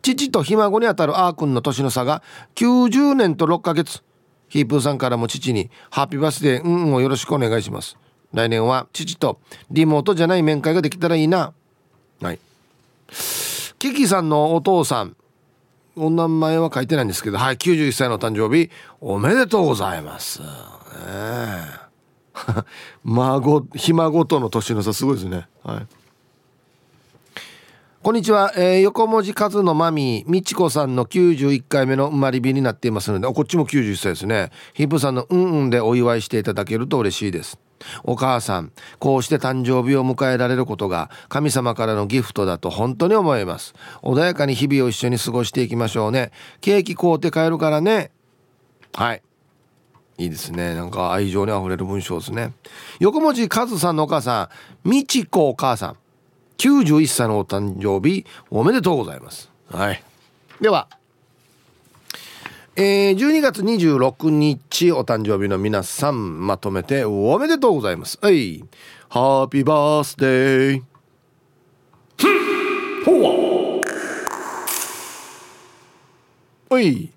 [0.02, 2.22] 父とひ孫にあたるあーくんの年の差が
[2.56, 4.04] 90年と6ヶ月。
[4.50, 7.96] ヒープーさんからも父に「ハッピーバースデーうんをよろしくお願いします」
[8.34, 11.54] 来年は父とリモートじゃない面会ができたらいいな。
[12.22, 12.40] はい。
[13.80, 15.16] キキさんのお父さん
[15.96, 20.48] お名前は書いてないんですけどはい91歳の誕生日おめでとうございます、ね
[23.04, 25.48] 孫ひ孫との年の差すごいですね。
[25.64, 25.88] はい。
[28.04, 34.50] こんにちは、えー、横文字数のマミーみちこさんの91回目の生まれ日になっていますのでこっちも91歳ですね。
[34.74, 37.60] ヒップさんのうんうんでお祝いしていただけると嬉しいです。
[38.04, 43.76] お母さんこうして誕生日を迎えられることが神様からのギフトだと本当に思います。
[44.02, 46.32] 穏やかに日々を一緒に過ごしていきましょうね。
[46.60, 48.10] ケーキ買うて帰るからね。
[48.96, 49.22] はい。
[50.18, 50.74] いいですね。
[50.74, 52.54] なんか愛情にあふれる文章ですね。
[53.00, 54.50] 横文字カズさんのお母さ
[54.84, 56.01] んみちこお母さん。
[56.62, 59.50] 91歳のお誕生日おめでとうございます。
[59.72, 60.04] はい。
[60.60, 60.88] では
[62.76, 68.20] えー、12月26日お誕生日の皆さんまとめておめでとうございます。
[68.22, 68.64] はい。
[69.10, 70.84] ハッピーバースデー
[73.06, 73.82] ほわ
[76.70, 77.12] おい。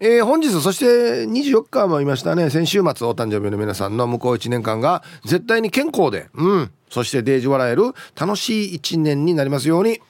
[0.00, 2.50] えー、本日そして24日もいましたね。
[2.50, 10.00] 先週末お誕生日の皆さんの向こう1年間が絶対に健康でうんそしてデージ笑える楽しい1年になりますように。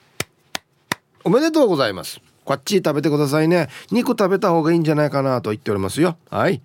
[1.23, 2.19] おめでとうございます。
[2.43, 3.69] こっち食べてくださいね。
[3.91, 6.17] 肉食べた方がいいんじゃないかなと言っておりますよ。
[6.29, 6.61] はい。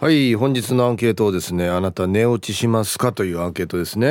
[0.00, 4.08] はい本日のアンケートをですねあなた寝落ちしますかというアンケートですね。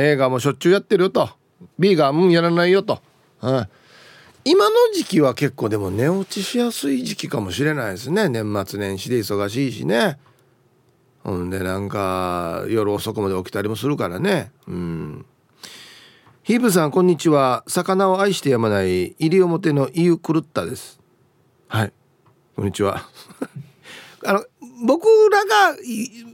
[0.00, 1.30] 映画もしょっちゅうやってるよと。
[1.78, 3.00] B がうんやらないよと、
[3.40, 3.62] は
[4.44, 4.50] い。
[4.50, 8.28] 今の時期は結構でも寝落ちしやすい時期かもしれないですね。
[8.28, 10.18] 年末年始で忙しいしね。
[11.24, 11.50] ほん。
[11.50, 14.52] でなんか夜遅くまで起きたりもするからね。
[14.68, 15.26] うん。
[16.42, 17.64] ヒープさんこんにちは。
[17.66, 21.00] 魚を愛してやまない西表のイユクルッタです。
[21.68, 21.92] はい。
[22.54, 23.08] こんにちは。
[24.26, 24.44] あの
[24.86, 25.76] 僕らが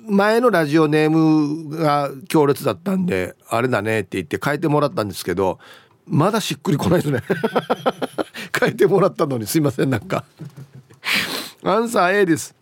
[0.08, 5.58] 前のラジオネームが強烈だったんであれだねって言って変えてもらったんですけど
[6.06, 7.22] まだしっくりこないですね。
[8.58, 10.24] 書いてもらったのにすいませんなんか。
[11.62, 12.59] アンサー A です。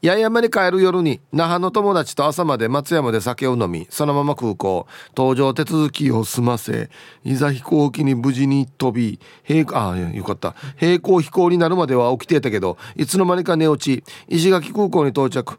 [0.00, 4.86] 八重山に帰る夜に那覇の友達と朝まで松山で酒を飲みそのまま空港。
[5.14, 6.88] 搭乗手続きを済ませ
[7.24, 10.54] いざ飛行機に無事に飛び平あよかった。
[10.80, 15.58] 並行飛行になるまでは起きていたけどいつの間にか寝落ち石垣空港に到着。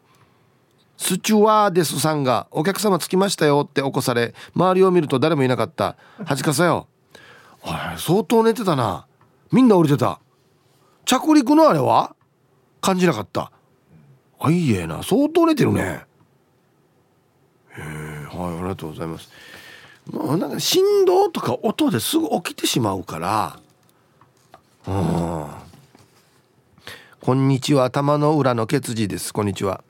[0.95, 6.87] スチュワーデスさんが「お客様着きましたよ」って起こされ周りを見ると誰もいなかった「はじかさよ」
[7.97, 9.05] 相当寝てたな。
[9.51, 10.21] みんな降りてた。
[11.05, 12.15] 着陸のあれは？
[12.79, 13.51] 感じなかった。
[14.39, 16.05] あいいえな相当寝てるね。
[17.77, 19.29] えはいありがとうございます。
[20.11, 23.59] まあなんか振動とか音ですぐ起きてしまうから。
[24.87, 25.47] うん。
[27.21, 29.33] こんにちは頭の裏のケツジです。
[29.33, 29.83] こんにちは。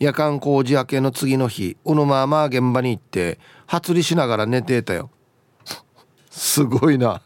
[0.00, 5.10] 夜間工事明けの次の日うぬまま現場に行って発りしながら寝てたよ。
[6.30, 7.22] すごいな。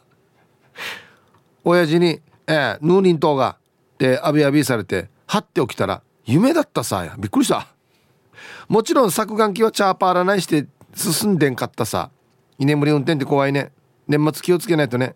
[1.64, 3.56] 親父に「ええヌーニン島が」
[3.94, 7.14] ってアビアビされてはって起きたら夢だったさ。
[7.18, 7.66] びっくりした。
[8.68, 12.10] もちろん削岩機はチャーパーらないして進んでんかったさ。
[12.58, 13.72] 居眠り運転って怖いね。
[14.06, 15.14] 年末気をつけないとね。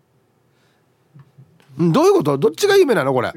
[1.77, 2.37] どういうこと？
[2.37, 3.31] どっちが夢なのこれ？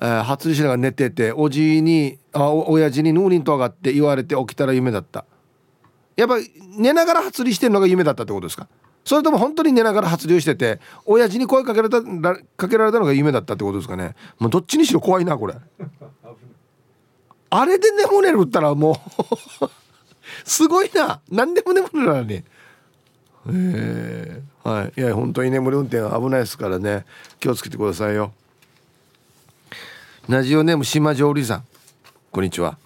[0.00, 5.24] えー、初りしながら寝てておじいにあお親父にヌーニンと上がって言われて起きたら夢だった。
[6.16, 6.36] やっぱ
[6.76, 8.68] 寝ながら初りしてんのが夢だったってことですか？
[9.04, 12.02] それとも本当に寝ながら発流してて親父に声かけられた
[12.56, 14.14] かけられたのが夢だったってことですかね？
[14.38, 15.54] もうどっちにしろ怖いなこれ。
[17.54, 18.92] あれで眠れるったらも
[19.60, 19.66] う
[20.48, 21.20] すごいな。
[21.30, 22.44] 何でも眠れるのにへ
[23.46, 25.00] えはい。
[25.00, 27.04] いや本当に眠り運転は危ないですからね。
[27.40, 28.32] 気をつけてくださいよ。
[30.30, 31.64] ラジオネーム島上里さん。
[32.30, 32.78] こんにちは。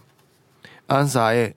[0.88, 1.56] アンサー A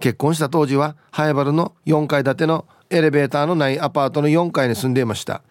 [0.00, 5.42] 結婚した当時はハイバルの4階建てのエレベーターのないアパートの4階に住んでいました。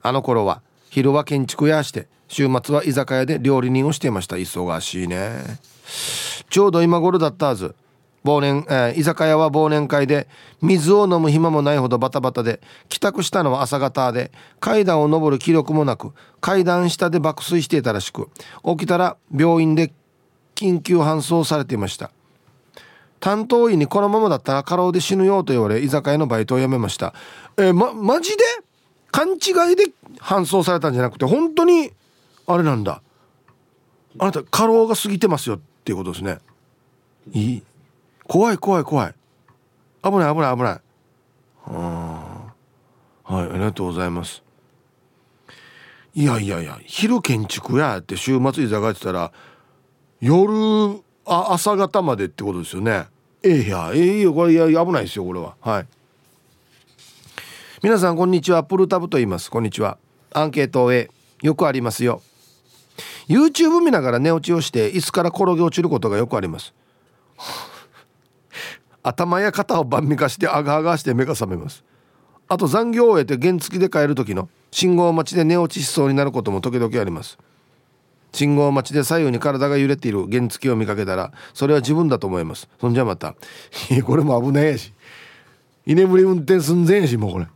[0.00, 4.36] あの頃は昼は建築屋して週末は居酒屋で料理人をしていました。
[4.36, 5.75] 忙しいね。
[6.48, 7.74] ちょうど今頃だったはず。
[8.24, 10.26] 忘年、えー、居酒屋は忘年会で
[10.60, 18.28] 水を飲む暇もないほどバタバタで帰宅したのは朝方で階段を上る気力もなく階段下で爆睡していたらしく
[18.64, 19.92] 起きたら病院で
[20.56, 22.10] 緊急搬送されていました。
[23.20, 27.14] 担当医にこのままだったら過労で死ぬよと言われ居酒屋のバイトを辞めました。
[27.56, 28.42] えー、まマジで？
[29.12, 29.84] 勘違いで
[30.18, 31.92] 搬送されたんじゃなくて本当に
[32.48, 33.02] あれなんだ。
[34.18, 35.60] あなた過労が過ぎてますよ。
[35.86, 36.38] ていうことですね。
[37.32, 37.62] いい。
[38.26, 39.14] 怖い怖い怖い。
[40.02, 40.80] 危ない危ない危ない。
[41.72, 42.52] は
[43.30, 44.42] いありがとうございます。
[46.12, 49.32] いやいやいや昼建築やって週末居酒屋ってたら
[50.20, 50.52] 夜
[51.24, 53.06] あ朝方までってことですよね。
[53.44, 55.54] ええやええよこれいや危ないですよこれは。
[55.60, 55.86] はい。
[57.82, 58.64] 皆さんこんにちは。
[58.64, 59.52] プルタブと言います。
[59.52, 59.98] こんにちは。
[60.32, 61.10] アンケート A
[61.42, 62.22] よくありますよ。
[63.28, 66.74] YouTube 見ながら寝落ちをして椅子から転げ落ちることがよくあります。
[69.02, 71.84] 頭や肩を晩味化してあがあがして目が覚めます。
[72.48, 77.38] あと残業を終えて原付で帰る時の信号待ちで寝落ちしそうになることも時々あります。
[78.32, 82.68] 信号待ちで左右に体が揺れている原付を見かけたらそれは自分だと思います。
[82.80, 83.34] そんじゃまた
[84.04, 84.92] これも危ないやし。
[85.86, 87.46] 居眠り運転寸前やしもうこれ。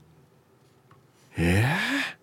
[1.36, 2.19] ええー、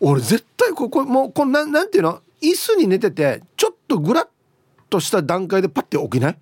[0.00, 2.20] 俺絶対ここもうこんななんていうの？
[2.42, 4.28] 椅子に寝ててちょっとグラッ
[4.90, 6.38] とした段階でパッて起きない？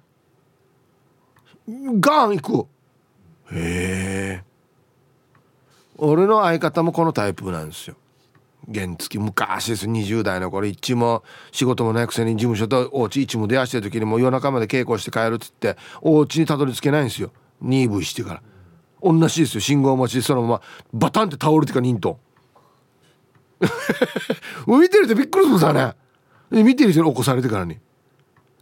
[1.68, 2.66] ガーン行
[3.48, 3.54] く。
[3.54, 4.44] へえ
[5.96, 7.96] 俺の相方もこのタイプなんですよ。
[8.72, 9.86] 原付昔です。
[9.86, 10.66] 20代の頃。
[10.66, 17.30] 一も仕事もないくせに事務所とお家一も出会してる時にもう夜中まで稽古して帰るっつってお家にたどり着けないんですよ。
[17.62, 18.42] 2V してから。
[19.02, 19.60] 同じですよ。
[19.60, 22.18] 信号待ちでそのままバタンって倒れてから忍と
[24.66, 25.94] 見てる人びっくりするさね。
[26.50, 27.78] 見てる人に起こされてからに。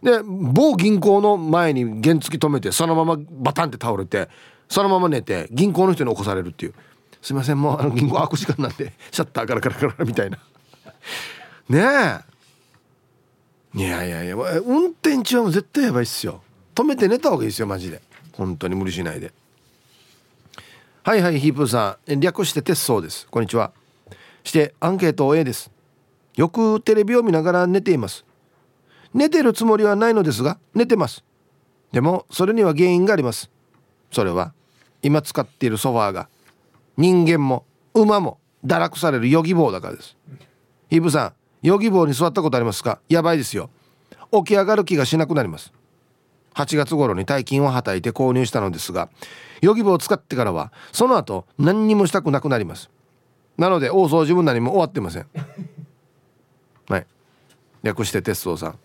[0.01, 4.27] で某銀行の前に原付止めてそのままバタンって倒れて
[4.67, 6.73] そのまま寝て銀行の人に起こされるっていう。
[7.21, 10.37] すいませんもうあの銀行開く時間なんでシャッターカラカラカラみたいな。
[11.69, 11.79] ね
[13.75, 13.79] え。
[13.79, 16.41] いやいやいや運転中はもう絶対やばいっすよ。
[16.75, 18.01] 止めて寝た方がいいですよマジで。
[18.33, 19.31] 本当に無理しないで。
[21.03, 22.19] はいはいヒープーさん。
[22.19, 23.27] 略して鉄相です。
[23.29, 23.71] こんにちは。
[24.43, 25.71] してアンケート A です。
[26.35, 28.25] よくテレビを見ながら寝ています。
[29.13, 31.23] 寝てるつもりはないのですが寝てます。
[31.91, 33.51] でもそれには原因があります。
[34.11, 34.53] それは
[35.01, 36.29] 今使っているソファーが
[36.97, 40.17] 人間も馬も堕落されるヨギ棒だからです。
[40.89, 42.99] イブさんヨギ棒に座ったことありますか？
[43.09, 43.69] やばいですよ。
[44.31, 45.71] 起き上がる気がしなくなります。
[46.55, 49.09] 8月頃に大金をはたいて購入したのですが
[49.61, 52.89] ヨギ棒を使ってからはその後何にもしたくなくなります。
[53.57, 55.27] なので大掃除も何も終わってません。
[56.89, 57.05] はい。
[57.83, 58.79] 略して鉄道さん。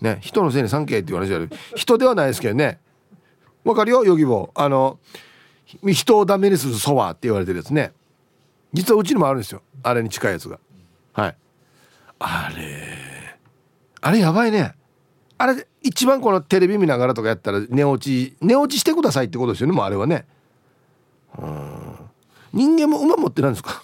[0.00, 2.80] ね人のせいに産経って言われちゃう人ではないですけどね。
[3.64, 4.62] わかるよヨギボー。
[4.62, 4.98] あの
[5.86, 7.92] 人をダメにするソワーって言われてるやつね。
[8.72, 9.62] 実はうちにもあるんですよ。
[9.82, 10.58] あれに近いやつが。
[11.12, 11.36] はい。
[12.18, 13.38] あれ
[14.00, 14.74] あれやばいね。
[15.38, 20.26] あれ一番このテレビ見ながらとかやったら寝落ち寝落ちしてくださいってことですよねもうあれはね。
[21.38, 21.94] うん。
[22.52, 23.82] 人間も馬持ってないんですか？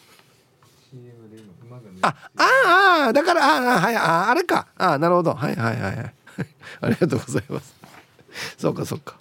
[2.03, 4.67] あああだからああはいああれか。
[4.77, 5.35] あなるほど。
[5.35, 6.15] はいはいはいはい。
[6.81, 7.75] ありがとうございます。
[8.59, 9.17] そうかそうか。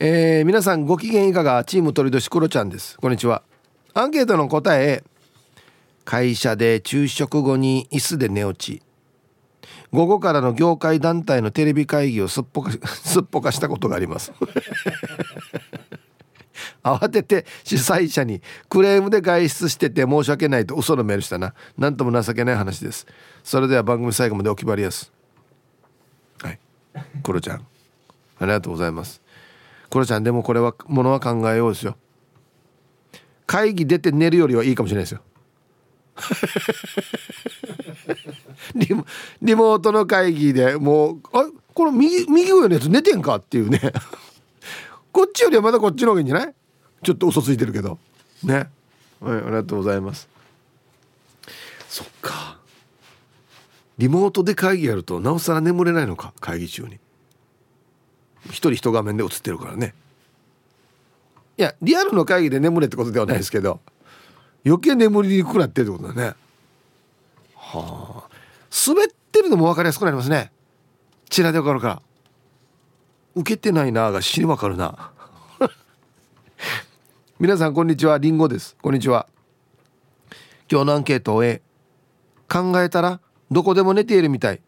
[0.00, 2.98] えー、皆さんご機嫌いかがチーム鳥年クロちゃんです。
[2.98, 3.42] こんにちは。
[3.94, 5.04] アンケートの答え
[6.04, 8.82] 会社で昼食後に椅子で寝落ち。
[9.92, 14.32] 午後からの業界団体のテレビ会議をすっぽか すっぽかしたことがあります。
[16.84, 21.54] 慌てて主催者にクレームで外出してて申し訳ないと嘘のメールしたな。
[21.78, 23.06] 何とも情けない話です。
[23.42, 25.10] それでは番組最後までお決まりです。
[26.42, 26.58] はい。
[27.22, 27.56] クロちゃん。
[27.56, 27.60] あ
[28.42, 29.22] りがとうございます。
[29.90, 31.96] クロちゃんでもこれはものは考えようですよ。
[33.46, 35.20] 会議出て寝るよりはいいかもしれないですよ。
[38.74, 39.06] リモ
[39.42, 43.80] リモートの会議でもうあこの右右上のやつ寝てんかっていうね。
[45.12, 46.54] こっちよりはまだこっちの方がいいんじゃない？
[47.04, 47.98] ちょっと嘘ついてるけど。
[48.42, 48.68] ね。
[49.20, 50.28] はいありがとうございます。
[51.88, 52.58] そっか。
[53.96, 56.98] リモートで会議やるとなおさら眠れないのか会議中に。
[58.46, 59.94] 一人一画面で映ってるからね。
[61.56, 63.80] いやリアルの会議で眠れってことではないですけど
[64.66, 66.34] 余計眠りにくくなってるってことだね。
[67.54, 68.34] はあ。
[68.86, 70.50] 滑ってるのも分かりやすくなりますね。
[71.30, 72.02] チラで分かるから。
[73.36, 75.10] 受けてないなが死に分かるな
[77.44, 78.16] 皆さんこんにちは。
[78.16, 78.74] りんごです。
[78.80, 79.28] こんにちは。
[80.72, 81.60] 今日のアンケートを A
[82.48, 83.20] 考えたら
[83.50, 84.62] どこでも寝ているみたい。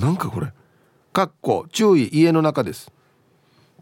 [0.00, 0.52] なんかこれ。
[1.12, 2.92] かっこ注意家の中です。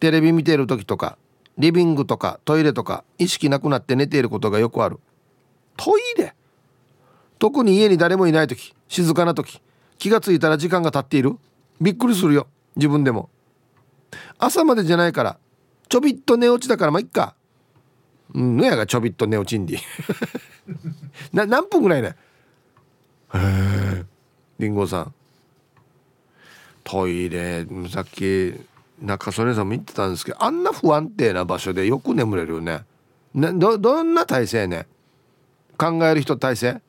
[0.01, 1.19] テレビ見ている時とか
[1.59, 4.99] リビングとかトイレとか意識なくなって寝ていることがよくある。
[5.77, 6.35] トイレ？
[7.39, 9.61] 特に家に誰もいない時静かな時
[9.99, 11.37] 気がついたら時間が経っている。
[11.83, 13.29] びっくりするよ自分でも。
[14.39, 15.39] 朝までじゃないから
[15.91, 17.37] ちょびっと寝落ちだからまあいっか。
[18.33, 19.79] うんのやがちょびっと寝落ちんで
[21.33, 22.17] な何分ぐらいね？
[23.35, 24.05] へえ
[24.59, 25.15] りんごさん。
[26.83, 28.55] トイレさっき
[29.01, 32.85] 中曽根さんも言ってたんですけどあんな不安定な場所でよく眠れるよね。
[33.35, 34.87] などどんな体勢ね？
[35.77, 36.81] 考える人体勢？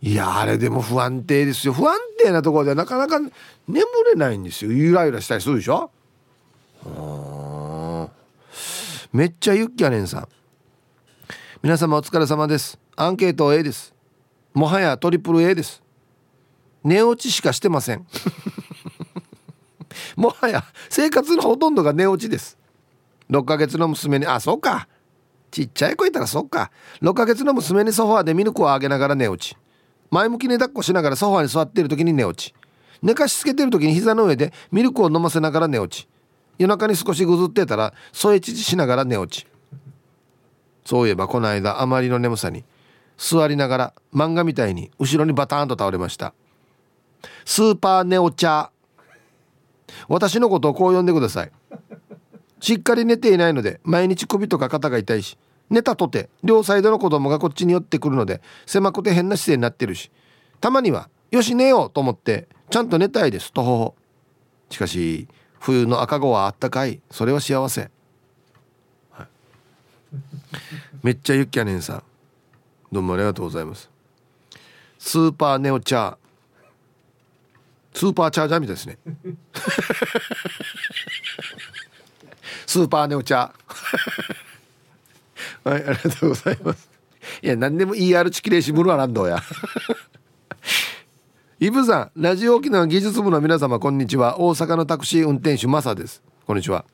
[0.00, 1.72] いやあれでも不安定ですよ。
[1.72, 3.32] 不安定なところでなかなか眠
[4.06, 4.72] れないんですよ。
[4.72, 5.90] ゆらゆらしたりするでしょ？
[6.84, 7.51] うん
[9.12, 10.20] めっちゃユッキャネンさ。
[10.20, 10.28] ん
[11.62, 12.78] 皆様お疲れ様です。
[12.96, 13.94] アンケート A です。
[14.54, 15.82] もはやトリプル A です。
[16.82, 18.06] 寝落ちしかしてません。
[20.16, 22.56] もはや生活のほとんどが寝落ちです。
[23.28, 24.88] 6ヶ月の娘にあそうか。
[25.50, 26.70] ちっちゃい子いたらそうか。
[27.02, 29.58] 6ヶ月の娘にソファーでミルクをあげながら寝落ち。
[30.10, 32.54] 前向きに抱っこしながらソファーに座っている時に寝落ち。
[33.02, 36.08] 寝かしつけてる時に膝の上でミルクを飲ませながら寝落ち。
[36.62, 39.46] 夜中に少しぐずってたら添え乳しながら寝落ち。
[40.84, 42.64] そういえばこの間あまりの眠さに
[43.16, 46.34] 座りながら漫画みたいに後ろにバターンと倒れました。
[47.44, 48.68] スーパーネオチャ
[50.06, 51.52] 私のことをこう呼んでください。
[52.60, 55.36] しっかり寝ていないので毎日首とか肩が痛いし
[55.68, 60.12] 寝たとて両サイドの子供がこっちに寄ってくるので狭くて変な姿勢になってるし
[60.60, 63.94] たまにはよし寝ようと思ってちゃんと寝たいですとほほ。
[64.70, 65.26] しかし
[65.62, 67.00] 冬の赤子はあったかい。
[67.08, 67.88] それは幸せ、
[69.12, 69.28] はい、
[71.04, 72.02] めっちゃユッキャネンさん。
[72.90, 73.88] どうもありがとうございます。
[74.98, 76.16] スーパーネオチャー。
[77.94, 78.98] スーパーチャージャーみたいですね。
[82.66, 85.70] スーパーネオチャー。
[85.70, 86.90] はいありがとうございます。
[87.40, 89.40] いや何でも ER チキレーシムルはランドや。
[91.62, 94.40] イブさんラジオ沖縄技術部の皆様こんにちは。
[94.40, 96.20] 大阪のタクシー運転手マサです。
[96.44, 96.84] こんにちは。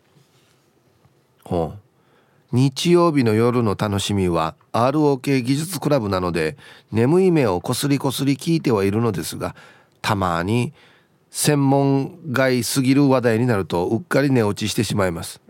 [1.43, 2.55] ほう。
[2.55, 6.59] 日曜日の夜の楽しみは ROK 技術クラブなので
[6.93, 9.57] 眠い目をこすりこすり聞いてはいるのですが
[10.03, 10.75] たまに
[11.31, 15.41] 専門外すぎる話題になるとうっかり寝落ちしてしまいます。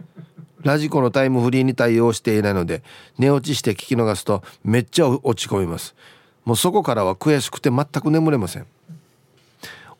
[0.62, 2.84] ラジコのタイムフリーに対応していないので
[3.18, 5.96] 寝落ちして聞き逃すとめっちゃ落ち込みます。
[6.44, 8.66] もうそこからは悔しくて全く眠れません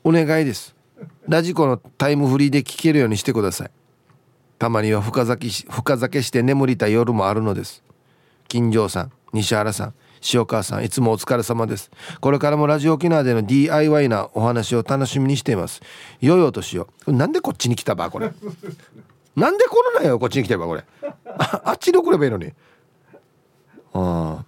[0.05, 0.75] お願いです。
[1.27, 3.71] ラジコのタイムフリーで聞けるようにしてください。
[4.59, 7.83] たまには深酒深酒して眠りたい夜もあるのです。
[8.49, 9.95] 金城さん西原さん
[10.33, 11.91] 塩川さんいつもお疲れ様です。
[12.21, 15.81] これからもラジオ沖縄での DIY なお話を楽しみにしています。
[16.21, 16.89] 良いお年を。
[17.07, 18.33] なんでこっちに来たばこれ。
[19.37, 20.85] なんでコロナよこっちに来てばこれ。
[21.27, 22.53] ああっちに送ればいいのに。
[23.93, 24.45] ああ。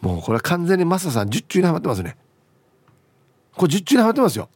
[0.00, 2.16] もうこれ完全にマサさん十中にはまってますね。
[3.56, 4.48] これ十中にはまってますよ。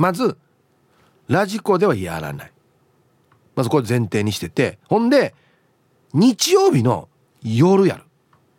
[0.00, 0.38] まず
[1.28, 2.52] ラジコではやらない。
[3.54, 4.78] まずこれ前提にしてて。
[4.88, 5.34] ほんで
[6.14, 7.10] 日曜日の
[7.42, 8.04] 夜やる。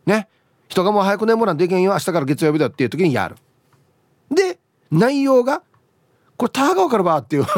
[0.05, 0.29] ね。
[0.67, 1.93] 人がもう早く眠らんといけんよ。
[1.93, 3.37] 明日から月曜日だっていう時にやる。
[4.29, 4.59] で
[4.91, 5.63] 内容が
[6.37, 7.45] これターが分かるばっていう。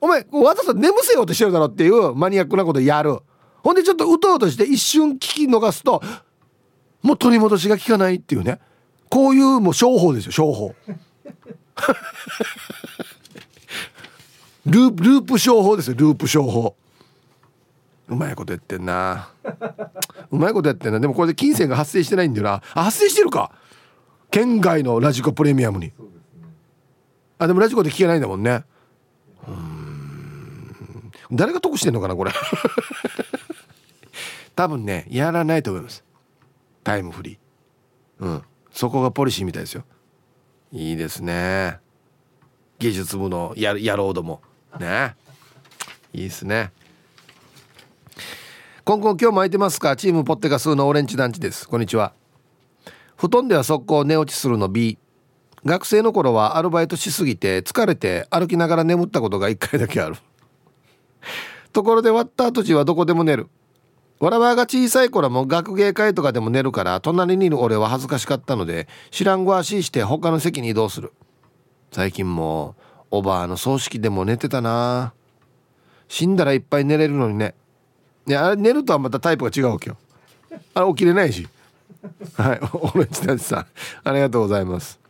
[0.00, 3.18] お前わざと眠せようとしてるだろっていうマニアックなことやる。
[3.64, 6.00] ほんでちょっとうとうとして一瞬聞き逃すと
[7.02, 8.60] もう取り戻しが効かないっていうね。
[9.10, 10.74] こういうもう商法ですよ商法。
[14.66, 16.76] ループループ商法ですよループ商法。
[18.08, 19.30] うまいことやってんな。
[20.30, 21.00] うまいことやってんな。
[21.00, 22.62] でもこれで金銭が発生してないんだよな。
[22.74, 23.50] あ発生してるか。
[24.30, 25.92] 県外のラジコプレミアムに。
[27.38, 28.62] あでもラジコで聞けないんだもんね。
[29.48, 30.76] うん。
[31.32, 32.32] 誰が得してんのかなこれ。
[34.54, 36.04] 多分ねやらないと思います。
[36.84, 38.24] タイムフリー。
[38.24, 38.44] うん。
[38.72, 39.84] そこがポリシーみたいですよ。
[40.72, 41.78] いいですね。
[42.78, 44.40] 技術部のや野郎ども。
[44.78, 45.16] ね。
[46.12, 46.72] いいですね。
[48.84, 49.94] 今後今日も空いてますか？
[49.96, 51.68] チームポッテガスのオレンジ団地です。
[51.68, 52.12] こんにちは。
[53.16, 54.98] 布団では速攻寝落ちするの B
[55.64, 60.16] 学生の頃はアルバイトしすぎて疲れて歩きながら眠ったことが1回だけある。
[61.72, 63.48] ところで割った後地はどこでも寝る。
[64.20, 71.12] わらばが小さい頃も学芸会とかでも寝るから隣にいる俺は恥ずかしかったので知らんご足して他の席に移動する。
[71.90, 72.76] 最近も
[73.10, 75.14] おばあの葬式でも寝てたな。
[76.06, 77.54] 死んだらいっぱい寝れるのにね。
[78.26, 79.96] いやあれ寝るとはまたタイプが違うわけよ。
[80.74, 81.48] あれ起きれないし。
[82.36, 82.60] はい。
[82.74, 83.66] オレンジたちさん
[84.04, 85.00] ありがとうございます。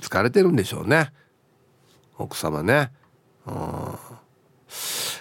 [0.00, 1.12] 疲れてるんでしょうね。
[2.18, 2.90] 奥様ね。
[3.46, 3.54] うん。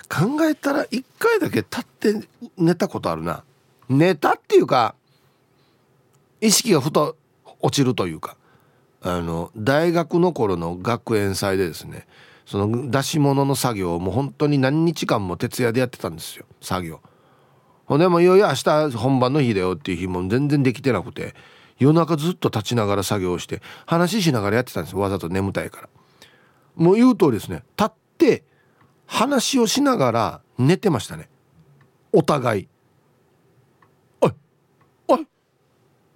[0.09, 3.43] 考えたら一回だけ立って寝たことあるな。
[3.87, 4.95] 寝たっていうか
[6.41, 7.15] 意識がふと
[7.59, 8.35] 落ちるというか。
[9.01, 12.05] あの大学の頃の学園祭でですね
[12.45, 16.45] その出し物の作業をもう本当に何日間も徹夜でやってたんですよ。
[16.61, 16.99] 作業。
[17.85, 21.33] ほんでもいよいよ明日本番の日だよっていう日も全然できてなくて
[21.79, 25.89] 夜中ずっと立ちながら作業して話しながらやってたんですわざと眠たいから。
[26.75, 28.43] もう言う通りですね立って
[29.11, 31.29] 話をしながら寝てましたね。
[32.13, 32.67] お互い
[34.21, 34.33] 「おい
[35.07, 35.27] おい。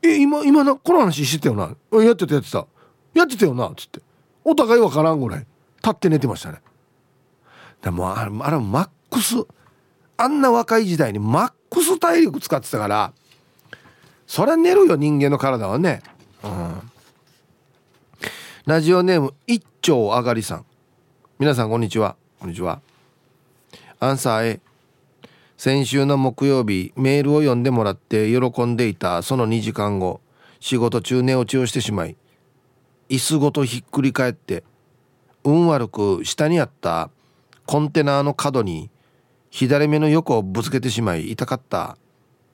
[0.04, 1.76] え今今なこの話してたよな？
[2.04, 2.68] やってたやってた。
[3.16, 4.00] やってたよな」っつって。
[4.44, 5.48] お互い分からんぐらい立
[5.90, 6.62] って寝てましたね。
[7.82, 9.38] でもあれあれマックス
[10.16, 13.14] あんな若い時代にマックス体力使ってたから
[14.28, 16.04] そりゃ寝るよ人間の体はね。
[16.44, 16.92] うん。
[18.66, 20.66] ラジオネーム一丁あがりさん。
[21.40, 22.16] 皆さんこんにちは。
[22.44, 22.82] こんにちは。
[24.02, 24.62] アンサー A
[25.56, 30.20] 先週の木曜日メールを読んでもらって喜んでいたその2時間後
[30.60, 32.18] 仕事中寝落ちをしてしまい
[33.08, 34.66] 椅子ごとひっくり返って
[35.46, 37.10] 運悪く下にあった
[37.66, 38.90] コンテナーの角に
[39.50, 41.98] 左目の横をぶつけてしまい痛かった。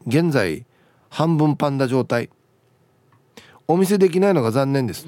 [0.05, 0.67] 現在
[1.09, 2.29] 半分パンダ状態。
[3.71, 5.05] お見せできないのが残念です。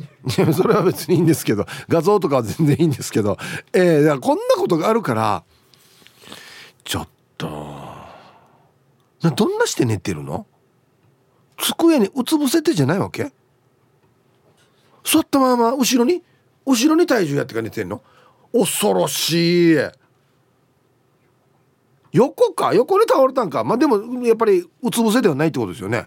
[0.54, 3.40] それは別にいいんですけど画像とかは全然いいんですけど
[3.74, 5.44] えー、こんなことがあるから
[6.84, 7.10] ちょっ
[7.40, 7.48] と
[9.22, 10.46] などんなして寝てるの？
[11.58, 13.32] 机にうつ伏せてじゃないわけ？
[15.04, 16.22] 座ったまま後ろに
[16.64, 18.04] 後ろに体重やってから寝てんの？
[18.54, 19.78] 恐ろしい。
[22.12, 22.76] 横か？
[22.76, 23.64] 横に倒れたんか？
[23.64, 26.06] まあでもやっぱりうつ伏せではないってことですよね。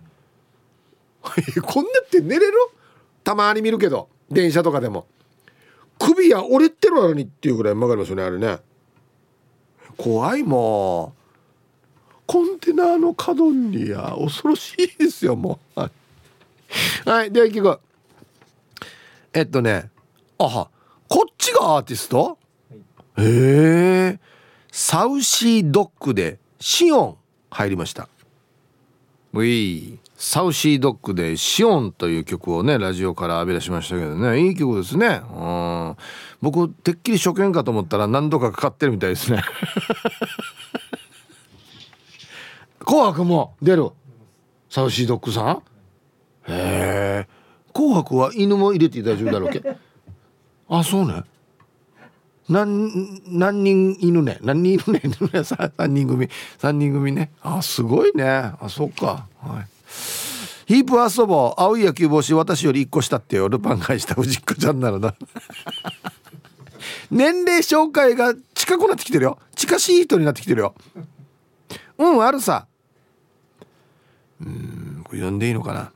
[1.62, 2.54] こんなって寝れる？
[3.22, 4.08] たまに見るけど。
[4.30, 5.06] 電車とかでも。
[5.98, 8.58] 首や折れてるのにっていうぐらい曲がりますよねあれね。
[9.96, 11.14] 怖いも
[12.10, 15.80] うコンテナの角にや恐ろしいですよもう。
[15.80, 17.30] はい。
[17.30, 17.80] では行く。
[19.32, 19.90] えっとね。
[20.38, 20.70] あは。
[21.08, 22.38] こっちがアーティスト、
[23.16, 24.18] はい、へえ
[24.72, 27.16] サウシードッグでシオン
[27.50, 28.08] 入りました
[29.34, 34.46] ウィーサウシードッグでシオンという曲をねラジオから浴び出しましたけどね。
[34.46, 35.22] いい曲ですね。
[35.36, 35.96] うん。
[36.40, 39.42] 僕てっきり初見かと思ったら何度かかかってるみたいですね。
[42.78, 43.90] 紅白も出る？
[44.70, 45.62] サウシードッグさん？
[46.46, 47.28] へえ
[47.72, 49.62] 紅白は犬も入れて大丈夫だろうけ？
[50.68, 51.24] あそうね。
[52.48, 54.38] 何何人犬ね？
[54.42, 55.00] 何人犬ね？
[55.08, 56.28] 3人組。
[56.58, 57.32] 3人組ね。
[57.42, 58.24] あすごいね。
[58.24, 59.26] あそっか。
[59.40, 59.66] はい。
[60.66, 61.60] ヒープ遊ぼう。
[61.60, 63.48] 青い野球帽子私より1個下ってよ。
[63.48, 65.14] ルパン返した藤子ちゃんなのだ
[67.10, 69.38] 年齢紹介が近くなってきてるよ。
[69.54, 70.74] 近しい人になってきてるよ。
[71.98, 72.66] うんあるさ。
[74.40, 75.92] うんこれ読んでいいのかな。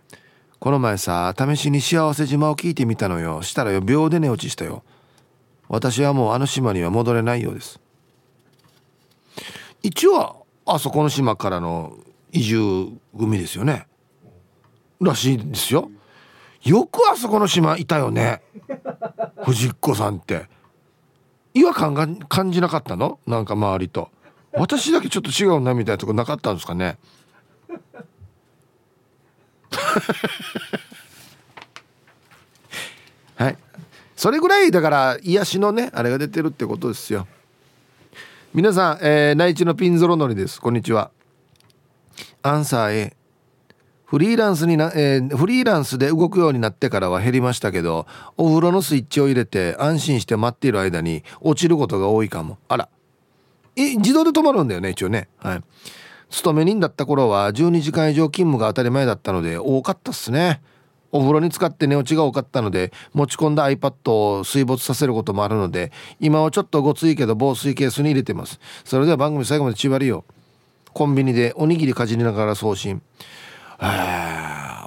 [0.59, 3.42] この前さ試しに幸せ島を聞いてみたのよ。
[3.42, 4.82] したらよ秒で寝落ちしたよ。
[5.68, 7.80] 私はもうあの島には戻れないようです。
[9.82, 11.96] 一応あそこの島からの
[12.32, 13.86] 移住組ですよね。
[15.00, 15.90] らしいですよ。
[16.64, 18.42] よくあそこの島いたよね。
[19.44, 20.48] 藤子さんって。
[21.54, 23.20] 違和感が感じなかったの？
[23.26, 24.10] なんか周りと。
[24.52, 26.98] 私だけちょっと違うなみたいなとこなかったんですかね
[33.36, 33.58] はい
[34.18, 37.28] それぐらいだから癒しのねあれが出てるってことですよ。
[38.52, 40.60] 皆さん、えー、内地のピンゾロのりです。
[40.60, 41.12] こんにちは。
[42.42, 43.16] アンサー A
[44.06, 52.58] フリーランスにな、えー、フリーランスで動くようになってからは減りましたけどお風呂のスイッチを入れて安心して待っている間に落ちることが多いかも。
[52.66, 52.88] あら。
[53.76, 55.28] え自動で止まるんだよね一応ね。
[55.38, 55.62] はい。
[56.28, 60.60] 勤め人だった頃は12時間以上勤務が当たり前だったので多かったっすね。
[61.11, 65.90] お風呂に使って寝落ちが多かったので持ち込んだ iPad を水没させることもあるので
[66.20, 68.61] 今はちょっとごついけど防水ケースに入れてます。
[68.84, 70.24] それでは番組最後まで縛りよ
[70.92, 73.00] コンビニでおにぎりかじりながら送信。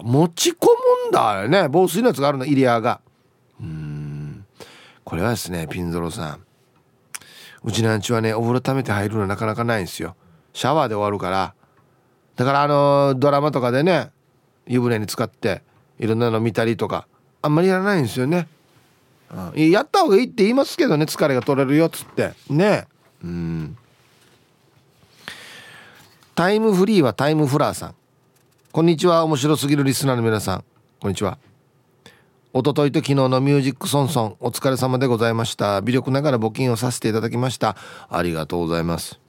[0.04, 0.68] 持ち込
[1.06, 1.68] むんだよね。
[1.70, 3.00] 防水のやつがあるのイリアが。
[3.60, 4.46] うん。
[5.04, 6.44] これはですねピンゾロさん。
[7.64, 10.16] うちなんちはねお風呂溜めて入るのなかなかないんですよ。
[10.54, 11.54] シャワーで終わるから。
[12.36, 14.10] だからあのドラマとかでね
[14.68, 15.64] 湯船に使って
[16.02, 17.08] いろんなの見たりとか
[17.42, 18.48] あんまりやらないんですよね、
[19.54, 22.34] うん、やった方がいいって言いますけどね疲れが取れるよっつって。
[22.50, 22.88] ね。
[23.24, 23.78] うん。
[26.36, 27.96] タイムフリーはタイムフラーさん。
[28.72, 30.64] こんにちは面白すぎるリスナーの皆さん。
[31.00, 31.38] こんにちは。
[32.54, 35.82] 一昨日と昨日のミュージックソンソンお疲れ様でございました。
[35.82, 37.78] 微力ながら募金をさせていただきました。
[38.10, 39.21] ありがとうございます。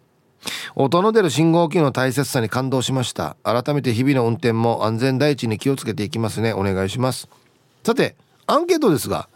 [0.74, 3.36] 音の出る信号機の大切さに感動しました。
[3.42, 6.52] 改めて日々の運転も安全第一に気をつけていきますね。
[6.52, 7.28] お願いします。
[7.84, 8.16] さて
[8.46, 9.28] アンケートですが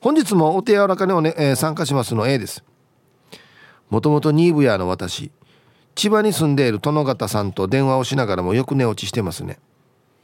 [0.00, 2.64] 本日もお手柔らかにお、ねえー、参加しますの A です。
[3.90, 5.30] もともとニーブヤーの私
[5.94, 9.58] 千葉に住んでいる殿方さんと電話をしながらもよく寝落ちしてますね。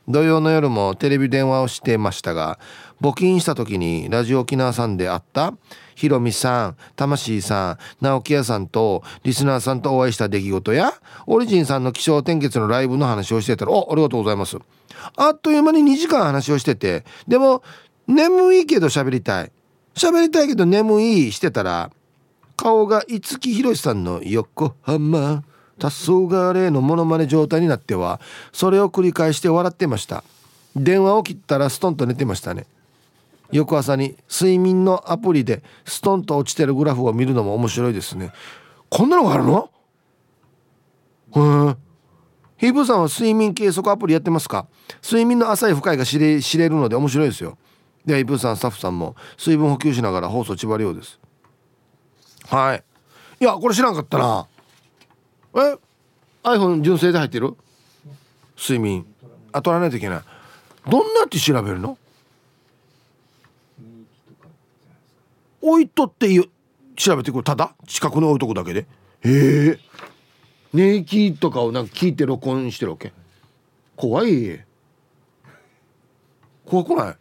[0.08, 2.58] 土曜の夜もテレビ電話をしてましたが
[3.00, 5.54] 募金した時にラジオ沖縄さんで会った
[5.94, 10.92] ひろみさん魂さん直木屋さんとリスナーさんとお会いした出来事や
[11.26, 14.56] オリジンさんの気象転結のライブの話をしてたら「おありがとうございます」
[15.16, 17.62] あっという間に2時間話をしててでも
[18.06, 19.52] 眠いけど喋りたい。
[19.94, 21.90] 喋りたいけど眠いしてたら
[22.56, 25.42] 顔が五木ひろしさんの「横浜。
[25.78, 28.20] 黄昏のモノマネ状態になっては
[28.52, 30.24] それを繰り返して笑ってました。
[30.76, 32.66] 電話を切ったらストンと寝てましたね。
[33.50, 38.32] 翌朝に睡眠のアプリでストンと落ちてるグラフを見るのも面白いですね。
[38.90, 39.70] こんなのがあるの？
[41.34, 41.76] うん
[42.58, 44.66] ヒープさんは睡眠計測アプリやってますか？
[45.02, 47.56] 睡眠の浅い深いが知れ知れるので面白いですよ。
[48.04, 51.18] ではヒープさんスタッフさんも水分補給しながら放送千葉るようです。
[52.48, 52.82] はい。
[53.40, 54.46] いやこれ知らんかったな。
[55.62, 55.78] え
[56.44, 57.56] iPhone 純正で入ってる？
[58.56, 59.06] 睡眠。
[59.52, 60.22] あ取らないといけない。
[60.88, 61.98] どんなって調べるの？
[65.60, 66.28] 置いとって
[66.96, 67.44] 調べてくる。
[67.44, 67.74] ただ？
[67.86, 68.86] 近くに置いとくだけで。
[69.22, 69.78] へえ。
[70.72, 73.12] 寝息とかをなんか聞いて録音してるわけ。
[73.96, 74.64] 怖い
[76.64, 77.16] 怖くない？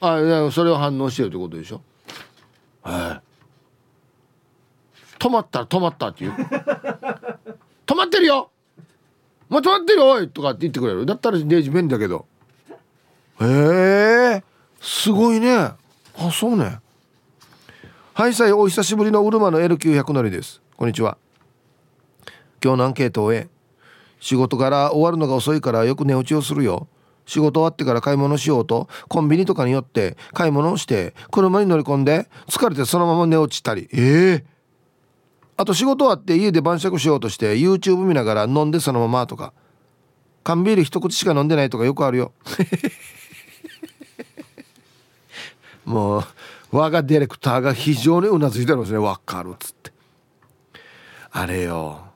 [0.00, 1.80] あいやそれを反応してるってことでしょ
[2.82, 3.20] は
[5.15, 6.32] い止まったら止まったって言う。
[7.84, 8.50] 止まってるよ。
[9.48, 10.28] もう止まってるよおい。
[10.28, 11.04] とかって言ってくれる。
[11.04, 12.26] だったらデージ便利だけど。
[13.40, 13.44] へ
[14.36, 14.44] え。
[14.80, 15.52] すごいね。
[15.56, 15.76] あ
[16.32, 16.78] そうね。
[18.14, 20.62] はいさいお久しぶりのうるまの L900 乗りです。
[20.76, 21.18] こんにちは。
[22.62, 23.48] 今日のアンケートを終え
[24.20, 26.86] 仕事から終わるのが遅いからよく寝落ちをするよ。
[27.26, 33.88] 仕事終わってから買い物しようとコンビニとかに寄って買い物をして車に乗り込んで疲れてそのまま寝落ちたり。
[33.92, 34.44] ええ。
[34.52, 34.55] ー
[35.56, 39.52] あと仕事終わって家で晩酌しようとして YouTube 見ながら飲んでそのままとか。
[40.44, 42.32] 缶ビール一口しか飲んでないとかよくあるよ。
[45.84, 46.24] もう
[46.70, 48.98] 我がディレクターが非常にうなずいてるんですね。
[48.98, 49.92] 分かるっつって。
[51.32, 52.12] あれよ。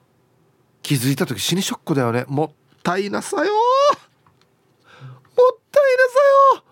[0.80, 2.24] 気づいた時死にショックだよね。
[2.28, 2.50] もっ
[2.84, 3.46] たいなさよ。
[3.46, 3.50] もっ
[5.72, 6.04] たいな
[6.58, 6.62] さ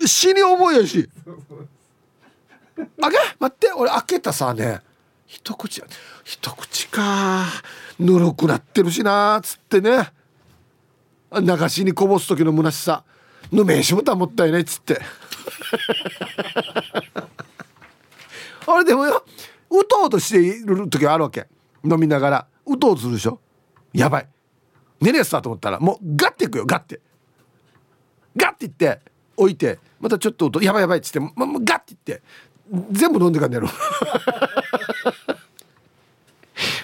[0.00, 0.06] よ。
[0.06, 1.10] 死に重いやし。
[3.02, 3.70] あげ待って。
[3.72, 4.80] 俺開けたさね。
[5.30, 5.80] 一口
[6.24, 7.44] 一口か。
[8.00, 9.36] ぬるくなってるしな。
[9.38, 10.10] っつってね。
[11.32, 13.04] 流しにこぼす時の虚しさ。
[13.52, 15.00] ぬめえしもたもったいないっつって。
[18.66, 19.24] あれでもよ
[19.70, 21.46] うとうとしている時はあるわけ。
[21.84, 22.48] 飲みながら。
[22.66, 23.38] うとうとするでしょ。
[23.92, 24.28] やばい。
[25.00, 26.66] 寝れやすたと思ったらもうガッていくよ。
[26.66, 27.00] ガッて。
[28.36, 29.00] ガッていって
[29.36, 32.20] 置いてまたちょっとやばいやばいっつって、ま、ガッていって
[32.90, 33.68] 全部飲んでから寝る。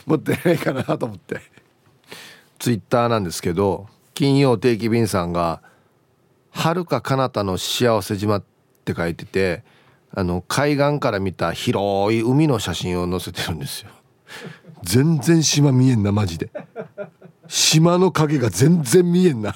[0.06, 1.40] 持ってないかなと思って。
[2.58, 5.60] ツイッターなんですけど金曜定期便さんが
[6.50, 8.44] 「はるか彼方の幸せ島」っ
[8.84, 9.62] て書いてて
[10.14, 13.90] あの海岸から見た広い海の写真を載せてるんですよ。
[14.82, 16.50] 全然島見えんなマジで。
[17.48, 19.54] 島の影が全然見えんな。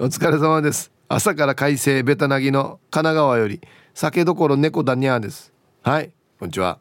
[0.00, 0.90] お疲れ様です。
[1.08, 3.60] 朝から快晴ベタなぎの神奈川より。
[4.00, 5.52] 酒どころ猫だにゃーです。
[5.82, 6.12] はい。
[6.38, 6.78] こんにちは。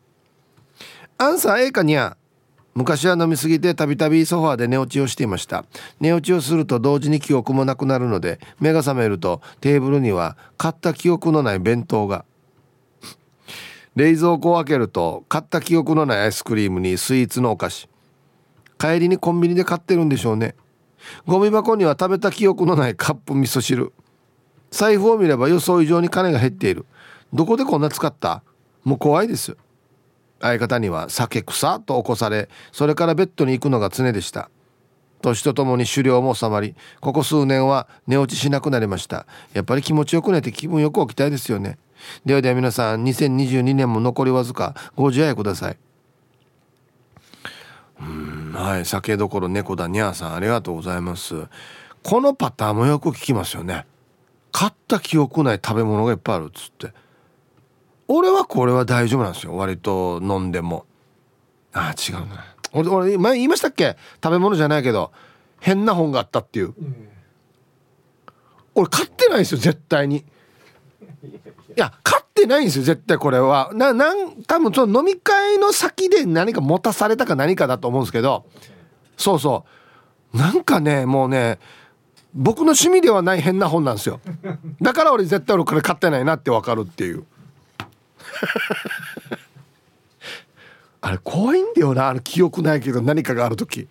[1.18, 2.15] アンサー A かにゃ
[2.76, 5.65] 昔は飲みすぎてたびたびソファーで寝落ちをしていました。
[5.99, 12.24] 寝落ちをすると同時に記憶もなくなるので目が覚めるとテーブルには買った記憶のない弁当が。
[13.95, 17.89] 冷蔵庫を開けると買った記憶のないアイスクリームにスイーツのお菓子。
[18.78, 20.53] 帰りにコンビニで買ってるんでしょうね。
[21.26, 23.91] ゴミ箱には食べた記憶のないカップ味噌汁。
[24.70, 26.86] 財布を見れば予想以上に金が減っている。
[27.34, 28.44] どこでこんな使った？
[28.84, 29.58] もう怖いです。
[30.40, 34.50] 相方には酒草と起こされそれからベッドに行くのが常でした。
[35.22, 39.26] 年とともに狩猟も収まりここ数年は寝落ちしなくなりました。
[39.54, 41.80] やっぱり気持ちよく寝て気分よく起きたいですよね。
[42.24, 45.78] ではでは皆さん2022年も残りわずかご自愛ください。
[48.00, 51.48] うんはい酒どころ猫だにゃーさんありがとうございます。
[52.04, 53.88] このパターンもよく聞きますよね。
[54.52, 56.94] 買った記憶ない食べ物がいっぱいあるっつって。
[58.08, 59.55] 俺はこれは大丈夫なんですよ。
[59.55, 60.86] 割と飲んでも。
[61.74, 62.45] ああ違うな。
[62.74, 63.97] 俺俺前言いましたっけ？
[64.24, 65.12] 食べ物じゃないけど
[65.60, 67.10] 変な本があったっていう、うん、
[68.76, 70.18] 俺買ってないですよ絶対に。
[70.18, 70.24] い
[71.76, 73.72] や買ってないんですよ絶対これは。
[73.74, 78.45] ななん多分その飲み会の先で何か持たされたか何かだと思うんですけど。
[79.18, 79.66] そうそ
[80.34, 80.38] う。
[80.38, 81.60] なんかねもうね
[82.34, 84.20] 僕の趣味ではない変な本なんですよ。
[84.82, 87.26] だから俺絶対俺これ買ってないなって分かるっていう
[91.02, 93.88] あれ怖いんだよなあの記憶ないけど何かがある時。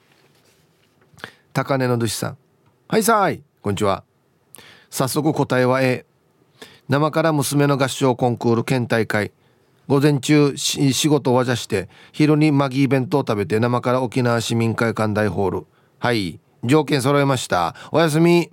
[1.52, 2.38] 高根の主さん。
[2.88, 4.04] はいさいこんにちは。
[4.90, 6.04] 早速答えは A
[6.88, 9.32] 生から娘の合唱コンクール県大会。
[9.88, 15.66] 午前中仕事をわして昼にマギー弁当を食べて生から沖縄市民会館大ホール。
[15.98, 17.74] はい条件揃えました。
[17.92, 18.50] おやすみ。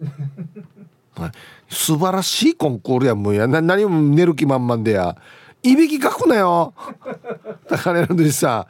[1.72, 3.46] 素晴らしいコンクールやもんや。
[3.46, 5.16] 何も寝る気満々でや。
[5.62, 6.74] いびきかくなよ。
[7.68, 8.66] 高根の主さ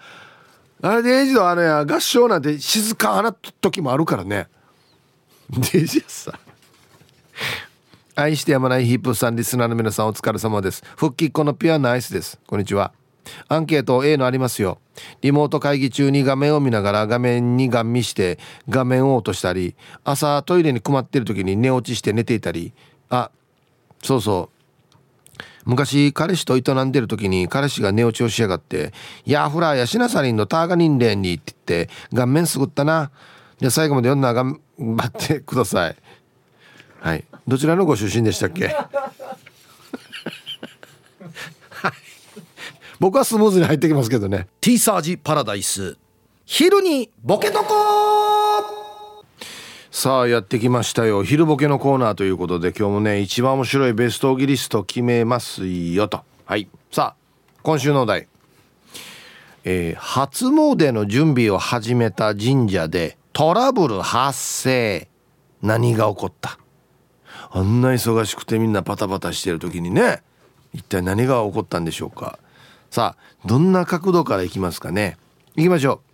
[0.81, 4.47] あれでエイジドあのや合唱なんて静かな時もあるからね。
[5.73, 6.39] デジさ
[8.15, 10.83] 愛してやまないヒップさんリスナーの皆さんお疲れ様です。
[10.97, 12.39] 復帰っ子のピュアなアイスです。
[12.47, 12.93] こんにちは。
[13.49, 14.79] アンケート A のありますよ。
[15.23, 18.39] リモート会議中に画面を見ながら画面にガン見して
[18.69, 19.75] 画面を落としたり
[20.05, 22.73] 朝トイレに困ってる時に寝落ちして寝ていたり
[23.13, 23.31] あ
[24.03, 24.51] そうそ
[25.37, 25.43] う。
[25.65, 28.93] 昔彼氏と営んでる時に彼氏が寝落ちをしやがって
[29.25, 33.13] 「ヤフラーやシナサリンのターガニンレンに」って言って顔面すぐったな。
[33.59, 35.97] じゃあ最後まで読んだ頑張ってください。
[37.01, 37.25] はい。
[37.47, 38.75] どちらのご出身でしたっけ？
[42.99, 44.49] 僕はスムーズに入ってきますけどね。
[44.61, 45.97] ティーサージパラダイス。
[46.45, 47.75] 昼にボケとこ
[49.95, 51.23] さあやってきましたよ。
[51.23, 56.23] 昼ボケのコーナーということで今日もね一番面白いベストオギリスト決めますよと。
[56.47, 56.67] はい。
[56.91, 57.17] さあ
[57.63, 58.27] 今週のお題。
[59.65, 65.09] えー、初詣の準備を始めた神社でトラブル発生。
[65.61, 66.59] 何が起こった？
[67.51, 70.23] あんな忙しくてみんなパタパタしてる時にね
[70.73, 72.39] 一体何が起こったんでしょうか。
[72.91, 75.19] さあどんな角度からいきますかね。
[75.55, 76.12] いきましょう。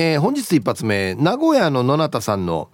[0.00, 2.70] えー、本日一発目名古屋の野中さんの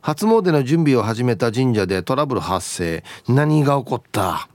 [0.00, 3.04] 初詣の準備を始めた神社でトラブル発生。
[3.28, 4.48] 何が起こった？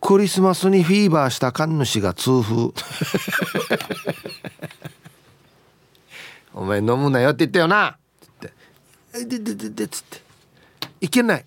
[0.00, 2.72] クリスマスにフィーバーした神主が痛風。
[6.52, 7.96] お前飲むなよって言ったよな。
[8.26, 9.24] って。
[9.24, 10.20] でででで」つって
[11.00, 11.44] 「いけない。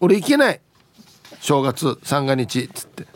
[0.00, 0.60] 俺いけない。
[1.40, 3.06] 正月三が日」っつって。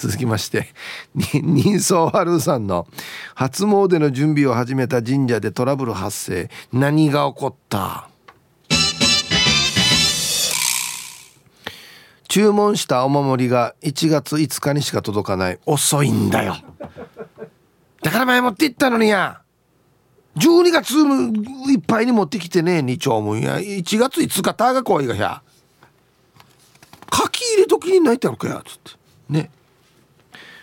[0.00, 0.68] 続きまして
[1.14, 2.88] 人相悪さんの
[3.34, 6.48] 初詣の準備を始めた神社でトラブル発生。
[6.72, 8.08] 何が起こった？
[12.28, 15.58] 注文したお守りが1月5日にしか届かない。
[15.66, 16.56] 遅いんだよ。
[18.02, 19.42] だから前持って行ったのにや。
[20.36, 20.94] 12月
[21.70, 22.80] いっぱいに持ってきてね。
[22.80, 23.58] 二丁分や。
[23.58, 25.42] 1月5日ターが怖いがや。
[27.12, 28.62] 書き入れ時に泣いてあるかや。
[28.64, 28.92] つって。
[29.28, 29.50] ね。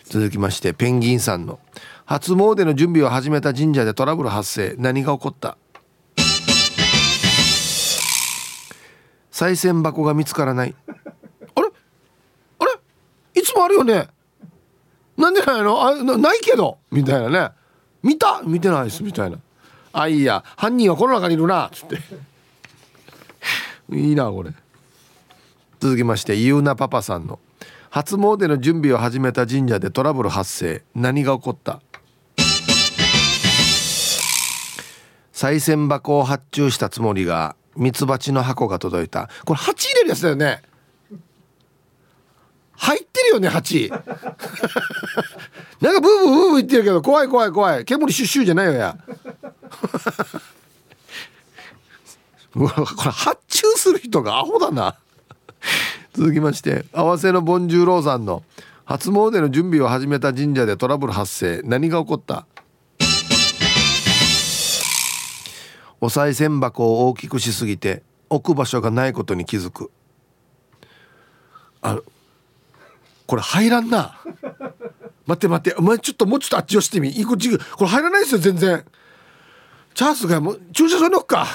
[0.09, 1.59] 続きましてペンギンさんの。
[2.05, 4.75] 初詣の準備を始めた神社でトラブル発生。
[4.77, 5.57] 何が起こった？
[9.31, 10.73] 賽銭箱が見つからない。
[10.87, 11.67] あれ？
[12.59, 13.41] あれ？
[13.41, 14.07] いつもあるよね？
[15.17, 15.81] なんでないの？
[15.85, 16.77] あないけど？
[16.91, 17.55] みたいなね。
[18.01, 18.41] 見た？
[18.43, 19.03] 見てないです。
[19.03, 19.37] みたいな。
[19.91, 20.43] あいいや。
[20.55, 21.67] 犯人はこの中にいるな。
[21.67, 21.97] っつって。
[23.91, 24.51] いいなこれ。
[25.79, 27.39] 続きましてゆうなパパさんの。
[27.89, 30.83] 初詣の準備を始めた神社でトラブル発生。
[30.95, 31.81] 何が起こった？
[35.33, 39.29] 賽銭箱を発注したつもりがミツバチの箱が届いた。
[39.45, 40.61] これ鉢入れるやつだよね？
[42.79, 43.89] 入ってるよね鉢
[45.81, 47.85] なんかブーブーブーブー言ってるけど怖い怖い怖い。
[47.85, 48.97] 煙シュッシュじゃないよや。
[52.53, 52.67] これ
[53.11, 54.95] 発注する人がアホだな。
[56.17, 58.43] 続きまして合わせのボンジューローさんの
[58.85, 61.61] 初詣の準備を始めた神社でトラブル発生。
[61.63, 62.47] 何が起こった？
[66.01, 68.01] お賽銭箱を大きくしすぎて
[68.31, 69.91] 置く場所がないことに気づく。
[71.83, 71.99] あ
[73.27, 74.17] これ入らんな。
[75.27, 77.13] 待って待ってお前ちょっともうちょっとあっち押してみ。
[77.25, 78.83] こっちこれ入らないですよ全然。
[79.93, 81.45] チャンスがもう駐車場に置くか。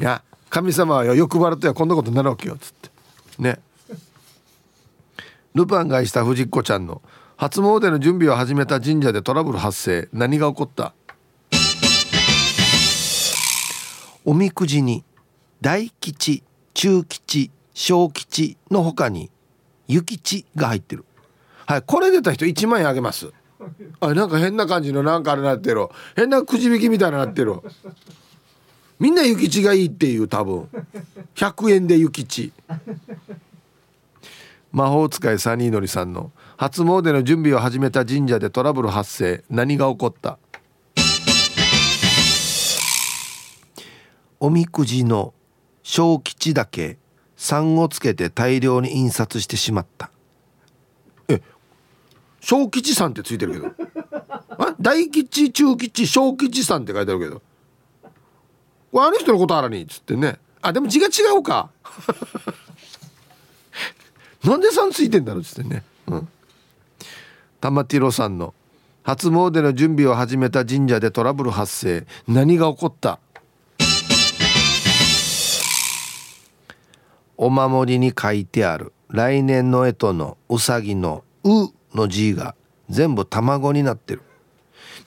[0.00, 2.90] いや神様は欲張るとはこんなことになるわけよっつって。
[3.38, 3.60] ね。
[5.54, 7.02] ルパンが愛した藤子ちゃんの
[7.36, 10.08] 初詣の準備を始めた神社でトラブル発生。
[10.12, 10.92] 何が起こった？
[14.24, 15.02] おみくじに
[15.60, 16.42] 大吉
[16.74, 19.30] 中吉小吉の他に
[19.88, 21.04] 諭吉が入ってる。
[21.66, 23.32] はいこれ出た人1万円あげます。
[24.00, 25.88] あなんか変な感じのなんかあれなってる。
[26.16, 27.54] 変なくじ引きみたいななってる。
[29.00, 30.68] みんな諭吉がいいっていう多分。
[31.34, 32.52] 100円で諭吉。
[34.72, 39.42] 魔法使いサニーのりさんの初詣の準備を始めた神社でトラブル発生。
[39.48, 40.38] 何が起こった？
[44.38, 45.32] おみくじの
[45.82, 46.98] 小吉だけ
[47.38, 50.10] 3をつけて大量に印刷してしまった。
[51.28, 51.40] え
[52.40, 53.74] 小吉さんってついてるけど。
[54.58, 57.40] あ大吉中吉小吉さんって書いてあるけど。
[58.92, 60.38] あの人のことあらにっつってね。
[60.62, 61.70] あでも字が違うか。
[64.44, 65.82] なんで3ついてんだろうっつってね。
[66.06, 66.28] うん。
[67.60, 68.54] 玉ティロさんの
[69.02, 72.06] 初詣の準備を始めた神社でトラブル発生。
[72.26, 73.18] 何が起こった？
[77.36, 78.92] お守りに書いてある。
[79.08, 82.54] 来年の干支のうさぎの「う」の字が
[82.88, 84.22] 全部卵になってる。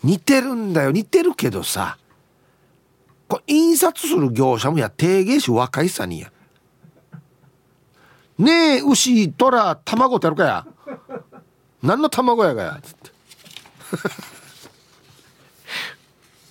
[0.03, 0.91] 似てるんだよ。
[0.91, 1.97] 似てるけどさ。
[3.27, 6.31] これ印刷する業者もや定芸し若いさにや。
[8.37, 10.65] ねえ牛虎卵ってやるかや。
[11.81, 12.79] 何の卵やがや。
[12.81, 13.11] つって。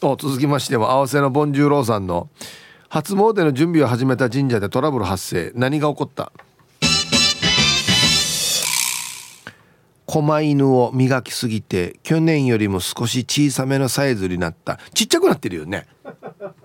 [0.06, 2.28] お続きましても合わせのボンジューローさんの
[2.88, 5.52] 初詣の準備を始めた神社でトラブル発生。
[5.54, 6.32] 何が起こった？
[10.12, 14.78] 狛犬を磨きすぎて去年よりも少し小さめのサイズになった。
[14.92, 15.86] ちっちゃくなってるよね。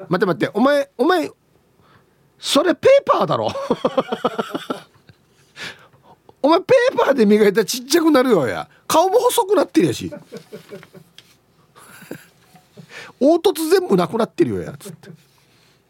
[0.10, 1.32] 待って待ってお前お前
[2.38, 3.48] それペーパーだろ。
[6.44, 8.68] お前ペーパーで磨いたらちっちゃくなるよや。
[8.86, 10.12] 顔も細くなってるやし。
[13.22, 14.76] 凹凸全部なくなってるよや。
[14.78, 15.10] つって。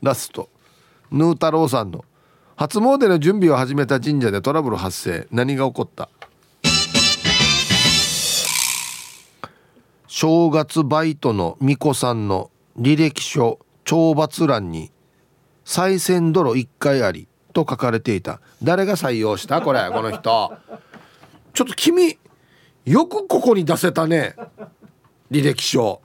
[0.04, 0.48] ラスト。
[1.12, 2.06] ヌー太郎さんの。
[2.56, 5.28] 初詣の準備を始めた神社でトラブル発生。
[5.32, 6.08] 何が起こった？
[10.08, 12.50] 正月バイトの巫女さんの
[12.80, 14.92] 履歴書懲罰欄に
[15.66, 18.40] 「賽銭泥1回あり」と書かれていた。
[18.64, 19.62] 誰が採用した？
[19.62, 20.54] これこの人。
[21.54, 22.18] ちょっと君
[22.86, 24.36] よくここに出せたね。
[25.30, 26.02] 履歴書。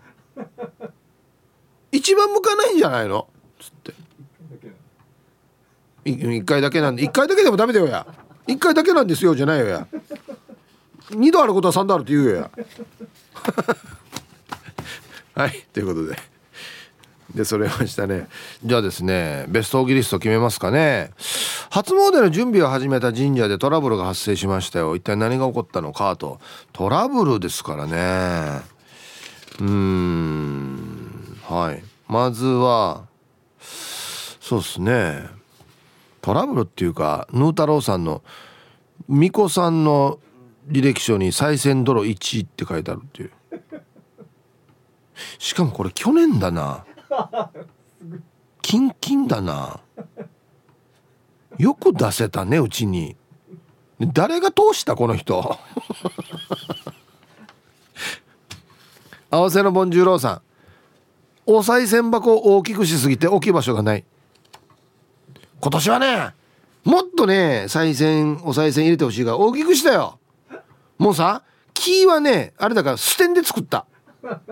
[1.92, 3.28] 一番向かないんじゃないの？
[3.60, 3.94] つって。
[6.06, 8.06] 1回だけなんで1回だけでもダメだよや。
[8.48, 9.86] 1回だけなんですよじゃないよや。
[11.10, 12.50] 2度あることは3度あるって言うよや。
[15.34, 16.32] はいということで。
[17.34, 18.28] でそれましたね。
[18.62, 21.10] じゃあですねベストオーギリスト決めますかね。
[21.70, 24.94] 初詣の準備を始めた神社でトラブルが発生しましたよ。
[24.96, 26.40] 一体何が起こったのかと。
[26.72, 28.62] トラブルですからね。
[29.58, 31.38] うーん。
[31.48, 31.82] はい。
[32.08, 33.04] まずは
[33.58, 35.26] そうですね。
[36.20, 38.22] トラブルっていうかヌー太郎さんの
[39.08, 40.18] 巫女さんの
[40.68, 43.30] 履歴書に「賽銭泥1」って書いてあるっていう。
[45.38, 46.84] しかもこれ去年だな。
[48.62, 49.80] キンキンだな。
[51.58, 53.16] よく出せたねうちに。
[54.00, 55.58] 誰が通したこの人？
[59.30, 60.42] 合わせのボンジューローさん。
[61.44, 64.04] お賽銭箱を大きくしすぎて置き場所がない。
[65.60, 66.34] 今年はね
[66.84, 70.18] もっとね賽銭お賽銭入れてほしいが大きくしたよ。
[71.02, 71.42] もうさ
[71.74, 73.86] 木はねあれだからステンで作った。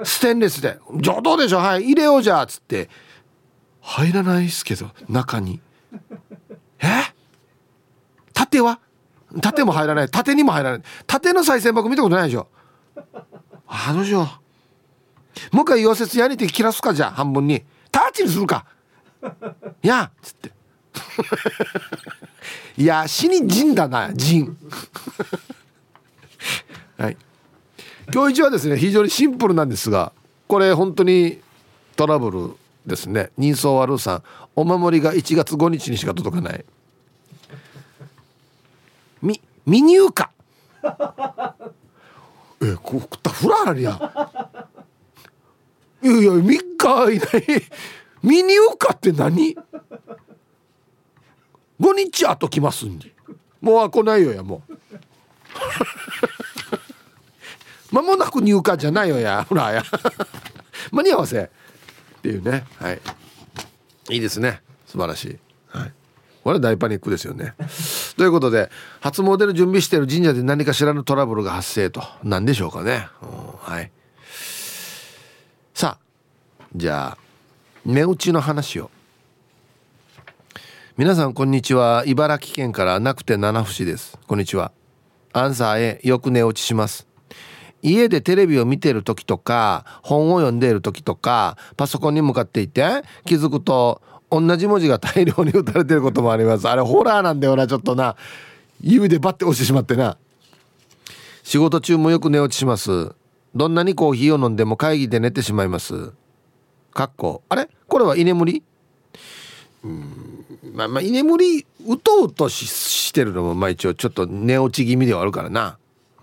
[0.03, 1.61] ステンレスで「上等でしょう？
[1.61, 2.91] はい入れようじゃ」っつって。
[3.81, 5.61] 入らないっすけど中に。
[6.81, 6.89] え？
[8.35, 8.81] 縦は？
[9.41, 10.09] 縦も入らない。
[10.09, 10.83] 縦にも入らない。
[11.07, 12.49] 縦の賽銭箱見たことないでしょ？
[13.69, 14.29] あどうしよ
[15.53, 15.57] う。
[15.57, 17.63] もう一回溶接やりて切らすかじゃあ半分に。
[17.93, 18.67] タッチにするか。
[19.83, 20.53] やっつって。
[22.77, 24.57] いや死に人だな人
[27.01, 27.17] はい。
[28.13, 30.13] 今日一はですね非常にシンプルなんですが
[30.47, 31.41] これ本当に
[31.97, 33.31] トラブルですね。
[33.39, 34.23] 人相悪さん。
[34.55, 36.63] お守りが1月5日にしか届かない。
[39.23, 40.31] みミニューカ
[42.63, 43.99] えこう食ったフラーリや。
[46.03, 47.63] いやいや3日以内。
[48.23, 49.57] ミニューカって何
[51.81, 53.15] ？5日後来ますんで
[53.63, 54.75] もう来ないよやもう。
[57.91, 59.45] 間もなく入荷じゃないよや。
[59.49, 59.83] ほらや。
[60.93, 61.43] 間に合わせ。
[61.43, 61.49] っ
[62.23, 62.65] ていうね。
[62.79, 63.01] はい。
[64.11, 64.63] いいですね。
[64.87, 65.39] 素晴らしい。
[65.69, 65.93] はい。
[66.43, 67.55] これは大パニックですよね。
[68.17, 68.71] ということで
[69.01, 72.03] 初詣の準備している神社で何かしらのトラブルが発生と。
[72.23, 73.91] 何でしょうかね、うん、はい。
[75.75, 77.19] さあじゃあ
[77.85, 78.91] 値打ちの話を。
[80.97, 82.05] 皆さんこんにちは。
[82.07, 84.19] 茨城県からなくて七節です。
[84.27, 84.73] こんにちは。
[85.33, 87.10] アンサー A よく寝落ちします。
[87.83, 96.69] 家でテレビを見てる時とか本を読んでいる時とかパソコンに向かっていて気づくと同じ文字が大量に打たれてることもあります。
[96.69, 98.17] あれホラーなんだよなちょっとな。
[98.83, 100.17] 指でバッて押してしまってな。
[101.43, 103.13] 仕事中もよく寝落ちします。
[103.55, 106.13] どんなにコーヒーを飲んでも会議で寝てしまいます。
[106.95, 107.43] かっこ。
[107.49, 107.69] あれ？
[107.89, 108.63] これは居眠り？
[109.83, 110.47] うん。
[110.75, 115.79] まあまあ居眠りうとうとしてるのもまあ一応ちょっと寝落ち気味ではあるからな。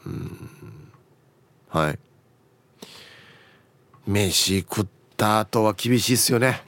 [0.05, 0.49] うん。
[1.78, 2.00] はい。
[4.08, 6.64] 飯食った後は厳しいっすよね。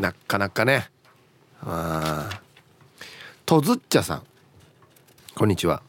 [0.00, 0.88] なかなかね。
[1.60, 2.40] ああ
[3.44, 4.22] とずっちゃさん。
[5.34, 5.82] こんにちは。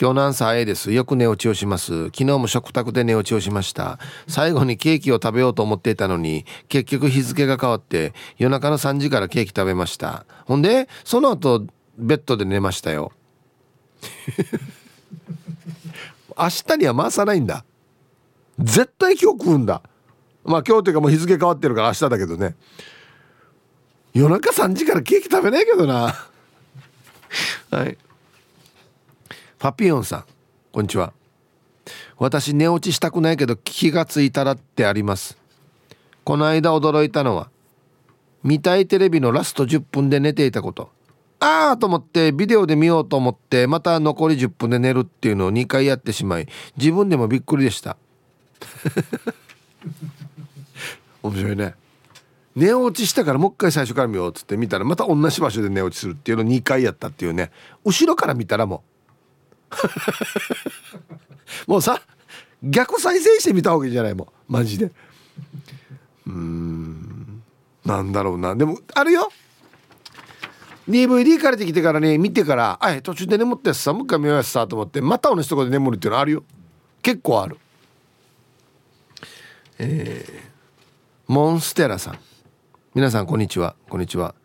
[0.00, 0.90] 今日のアンサー A です。
[0.90, 2.06] よく寝落ちをします。
[2.06, 3.98] 昨日も食卓で寝落ちをしました。
[4.26, 10.24] 最後にケーキを食べようと思っていたのに結局日付が変わって夜中の3時からケーキ食べました。
[10.46, 11.66] ほんでその後
[11.98, 13.12] ベッドで寝ましたよ。
[16.38, 17.66] 明日には回さないんだ。
[18.58, 19.82] 絶対今日食うんだ。
[20.44, 22.54] まあ今日というかもう日付変わってるから明日だけどね。
[24.14, 26.14] 夜中3時からケーキ食べないけどな。
[27.70, 27.96] はい。
[29.58, 30.24] パピヨンさん
[30.72, 31.12] こんにちは。
[32.18, 35.38] 私寝落ちしたくないけど気がついたらってあります。
[36.24, 37.48] この間驚いたのは
[38.42, 40.90] 見たいテレビのラスト10分で寝ていたこと。
[41.42, 46.46] ああと思ってビデオで見ようと思ってまた残り10分で寝るっていうのを2回やってしまい
[46.76, 47.96] 自分でもびっくりでした
[51.22, 51.74] 面白いね。
[52.54, 57.50] 寝落ちしたからもう一回最初から見ようっつって見たらまた同じ場所で寝落ちするっていうのを2回やったっていうね。
[57.84, 58.82] 後ろから見たらも
[61.66, 61.70] う。
[61.70, 62.00] もうさ
[62.62, 64.52] 逆再生してみた方がいいじゃないもう。
[64.52, 64.92] マジで。
[66.26, 67.42] うん。
[67.84, 68.54] なんだろうな。
[68.54, 69.30] でもあるよ。
[70.88, 76.44] DVD 借りてきてからね見てからあ途中で眠ってさもう一回見ようやさと思ってまた同じとこで眠るっていうのあるよ。
[77.02, 77.58] 結構ある。
[79.84, 80.32] えー、
[81.26, 82.18] モンステラさん。
[82.94, 83.74] 皆さんこんにちは。
[83.88, 84.36] こんにちは。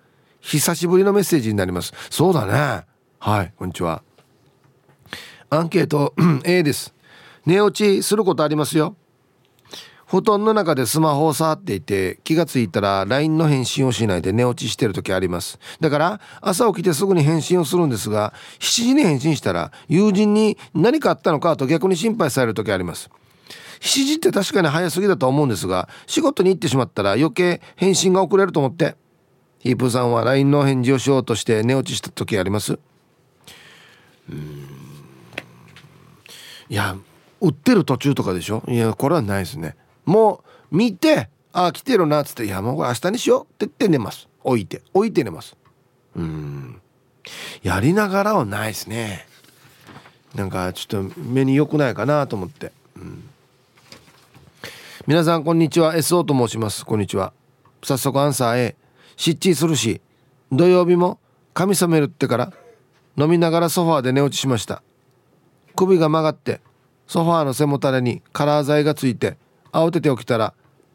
[0.41, 1.93] 久しぶりのメッセージになります。
[2.09, 2.88] そうだね。
[3.19, 4.01] はいこんにちは。
[5.51, 6.95] アンケート A です。
[7.45, 8.95] 寝落ちすることありますよ。
[10.07, 15.59] 布団の中でスマホを触っていて気がついたら LINE の返信をしないで寝落ちしてる時あります。
[15.79, 23.11] だから朝起きてすぐに返信をするんですが7時に返信したら友人に何かあったのかと逆に心配される時あります。
[23.80, 28.95] 7時って確かに早すぎだと思うんですが仕事に行ってしまったら余計返信が遅れると思って
[29.59, 32.80] ヒープさんは LINE の返事をしようとして寝落ちした時あります。
[34.30, 34.68] うん。
[36.69, 36.95] いや
[37.39, 38.64] 売ってる途中とかでしょ？
[38.68, 39.76] いやこれはないですね。
[40.06, 44.27] もう見てあ来てるなっつって「いやもうこれ明日にしよう」って言って寝ます。
[44.43, 45.56] 置いて置いて寝ます。
[46.15, 46.81] うん。
[47.64, 49.27] やりながらはないですね。
[50.35, 53.27] なんかちょっと目に良くないかなと思って、うん。
[55.07, 55.95] 皆さんこんにちは。
[55.95, 56.85] SO と申します。
[56.85, 57.31] こんにちは。
[57.81, 58.75] 早速アンサー A
[59.15, 60.01] 失神するし
[60.51, 61.17] 土曜日も
[61.53, 62.53] 髪染めるってから
[63.15, 64.84] 飲みながらソファーで寝落ちしました。
[65.77, 66.59] 首が曲がって
[67.07, 69.38] ソファーの背もたれにカラー剤がついて
[69.71, 70.53] 慌てて起きたら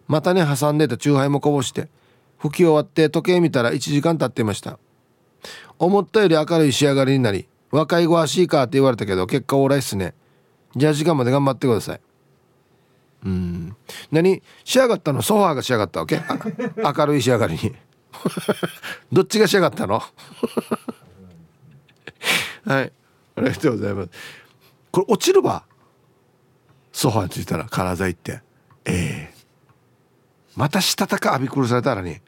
[0.08, 1.88] 股に挟んでたチューハイもこぼして
[2.38, 4.78] 拭き終わって時計見たら1時間経っていました。
[5.78, 10.12] 思ったより明るい仕上がりになり若い子はしいかって言われたけど結果オーライっすね。
[10.76, 12.00] じゃあ時間まで頑張ってください。
[13.24, 13.76] うん。
[14.10, 14.42] 何？
[14.64, 15.22] 仕上がったの？
[15.22, 16.20] ソファーが仕上がったわけ？
[16.76, 17.74] 明るい仕上がりに。
[19.12, 20.02] どっちが仕上がったの？
[22.66, 22.92] はい。
[23.36, 24.10] ありがとうございます。
[24.90, 25.64] これ落ちるば
[26.92, 28.42] ソファーについたらカラー剤って。
[28.84, 29.34] ええ。
[30.54, 32.20] ー、またしたたか浴び殺されたらに。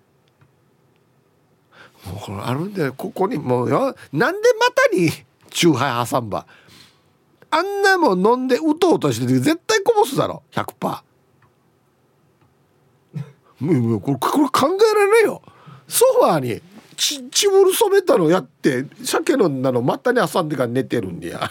[2.07, 3.95] もうこれあるんでここにもうよ。
[4.12, 5.11] なんでまたに
[5.51, 6.47] チューハイ挟んば？
[7.57, 10.43] あんなもん飲んでうとうとしてて絶対こぼすだろ。
[10.51, 11.03] 100%
[13.61, 15.41] もうこれこれ考えられないよ。
[15.87, 16.61] ソファーに
[16.97, 21.49] ちちぶる染めたのやって鮭のなのまたに挟んでから寝てるんでや。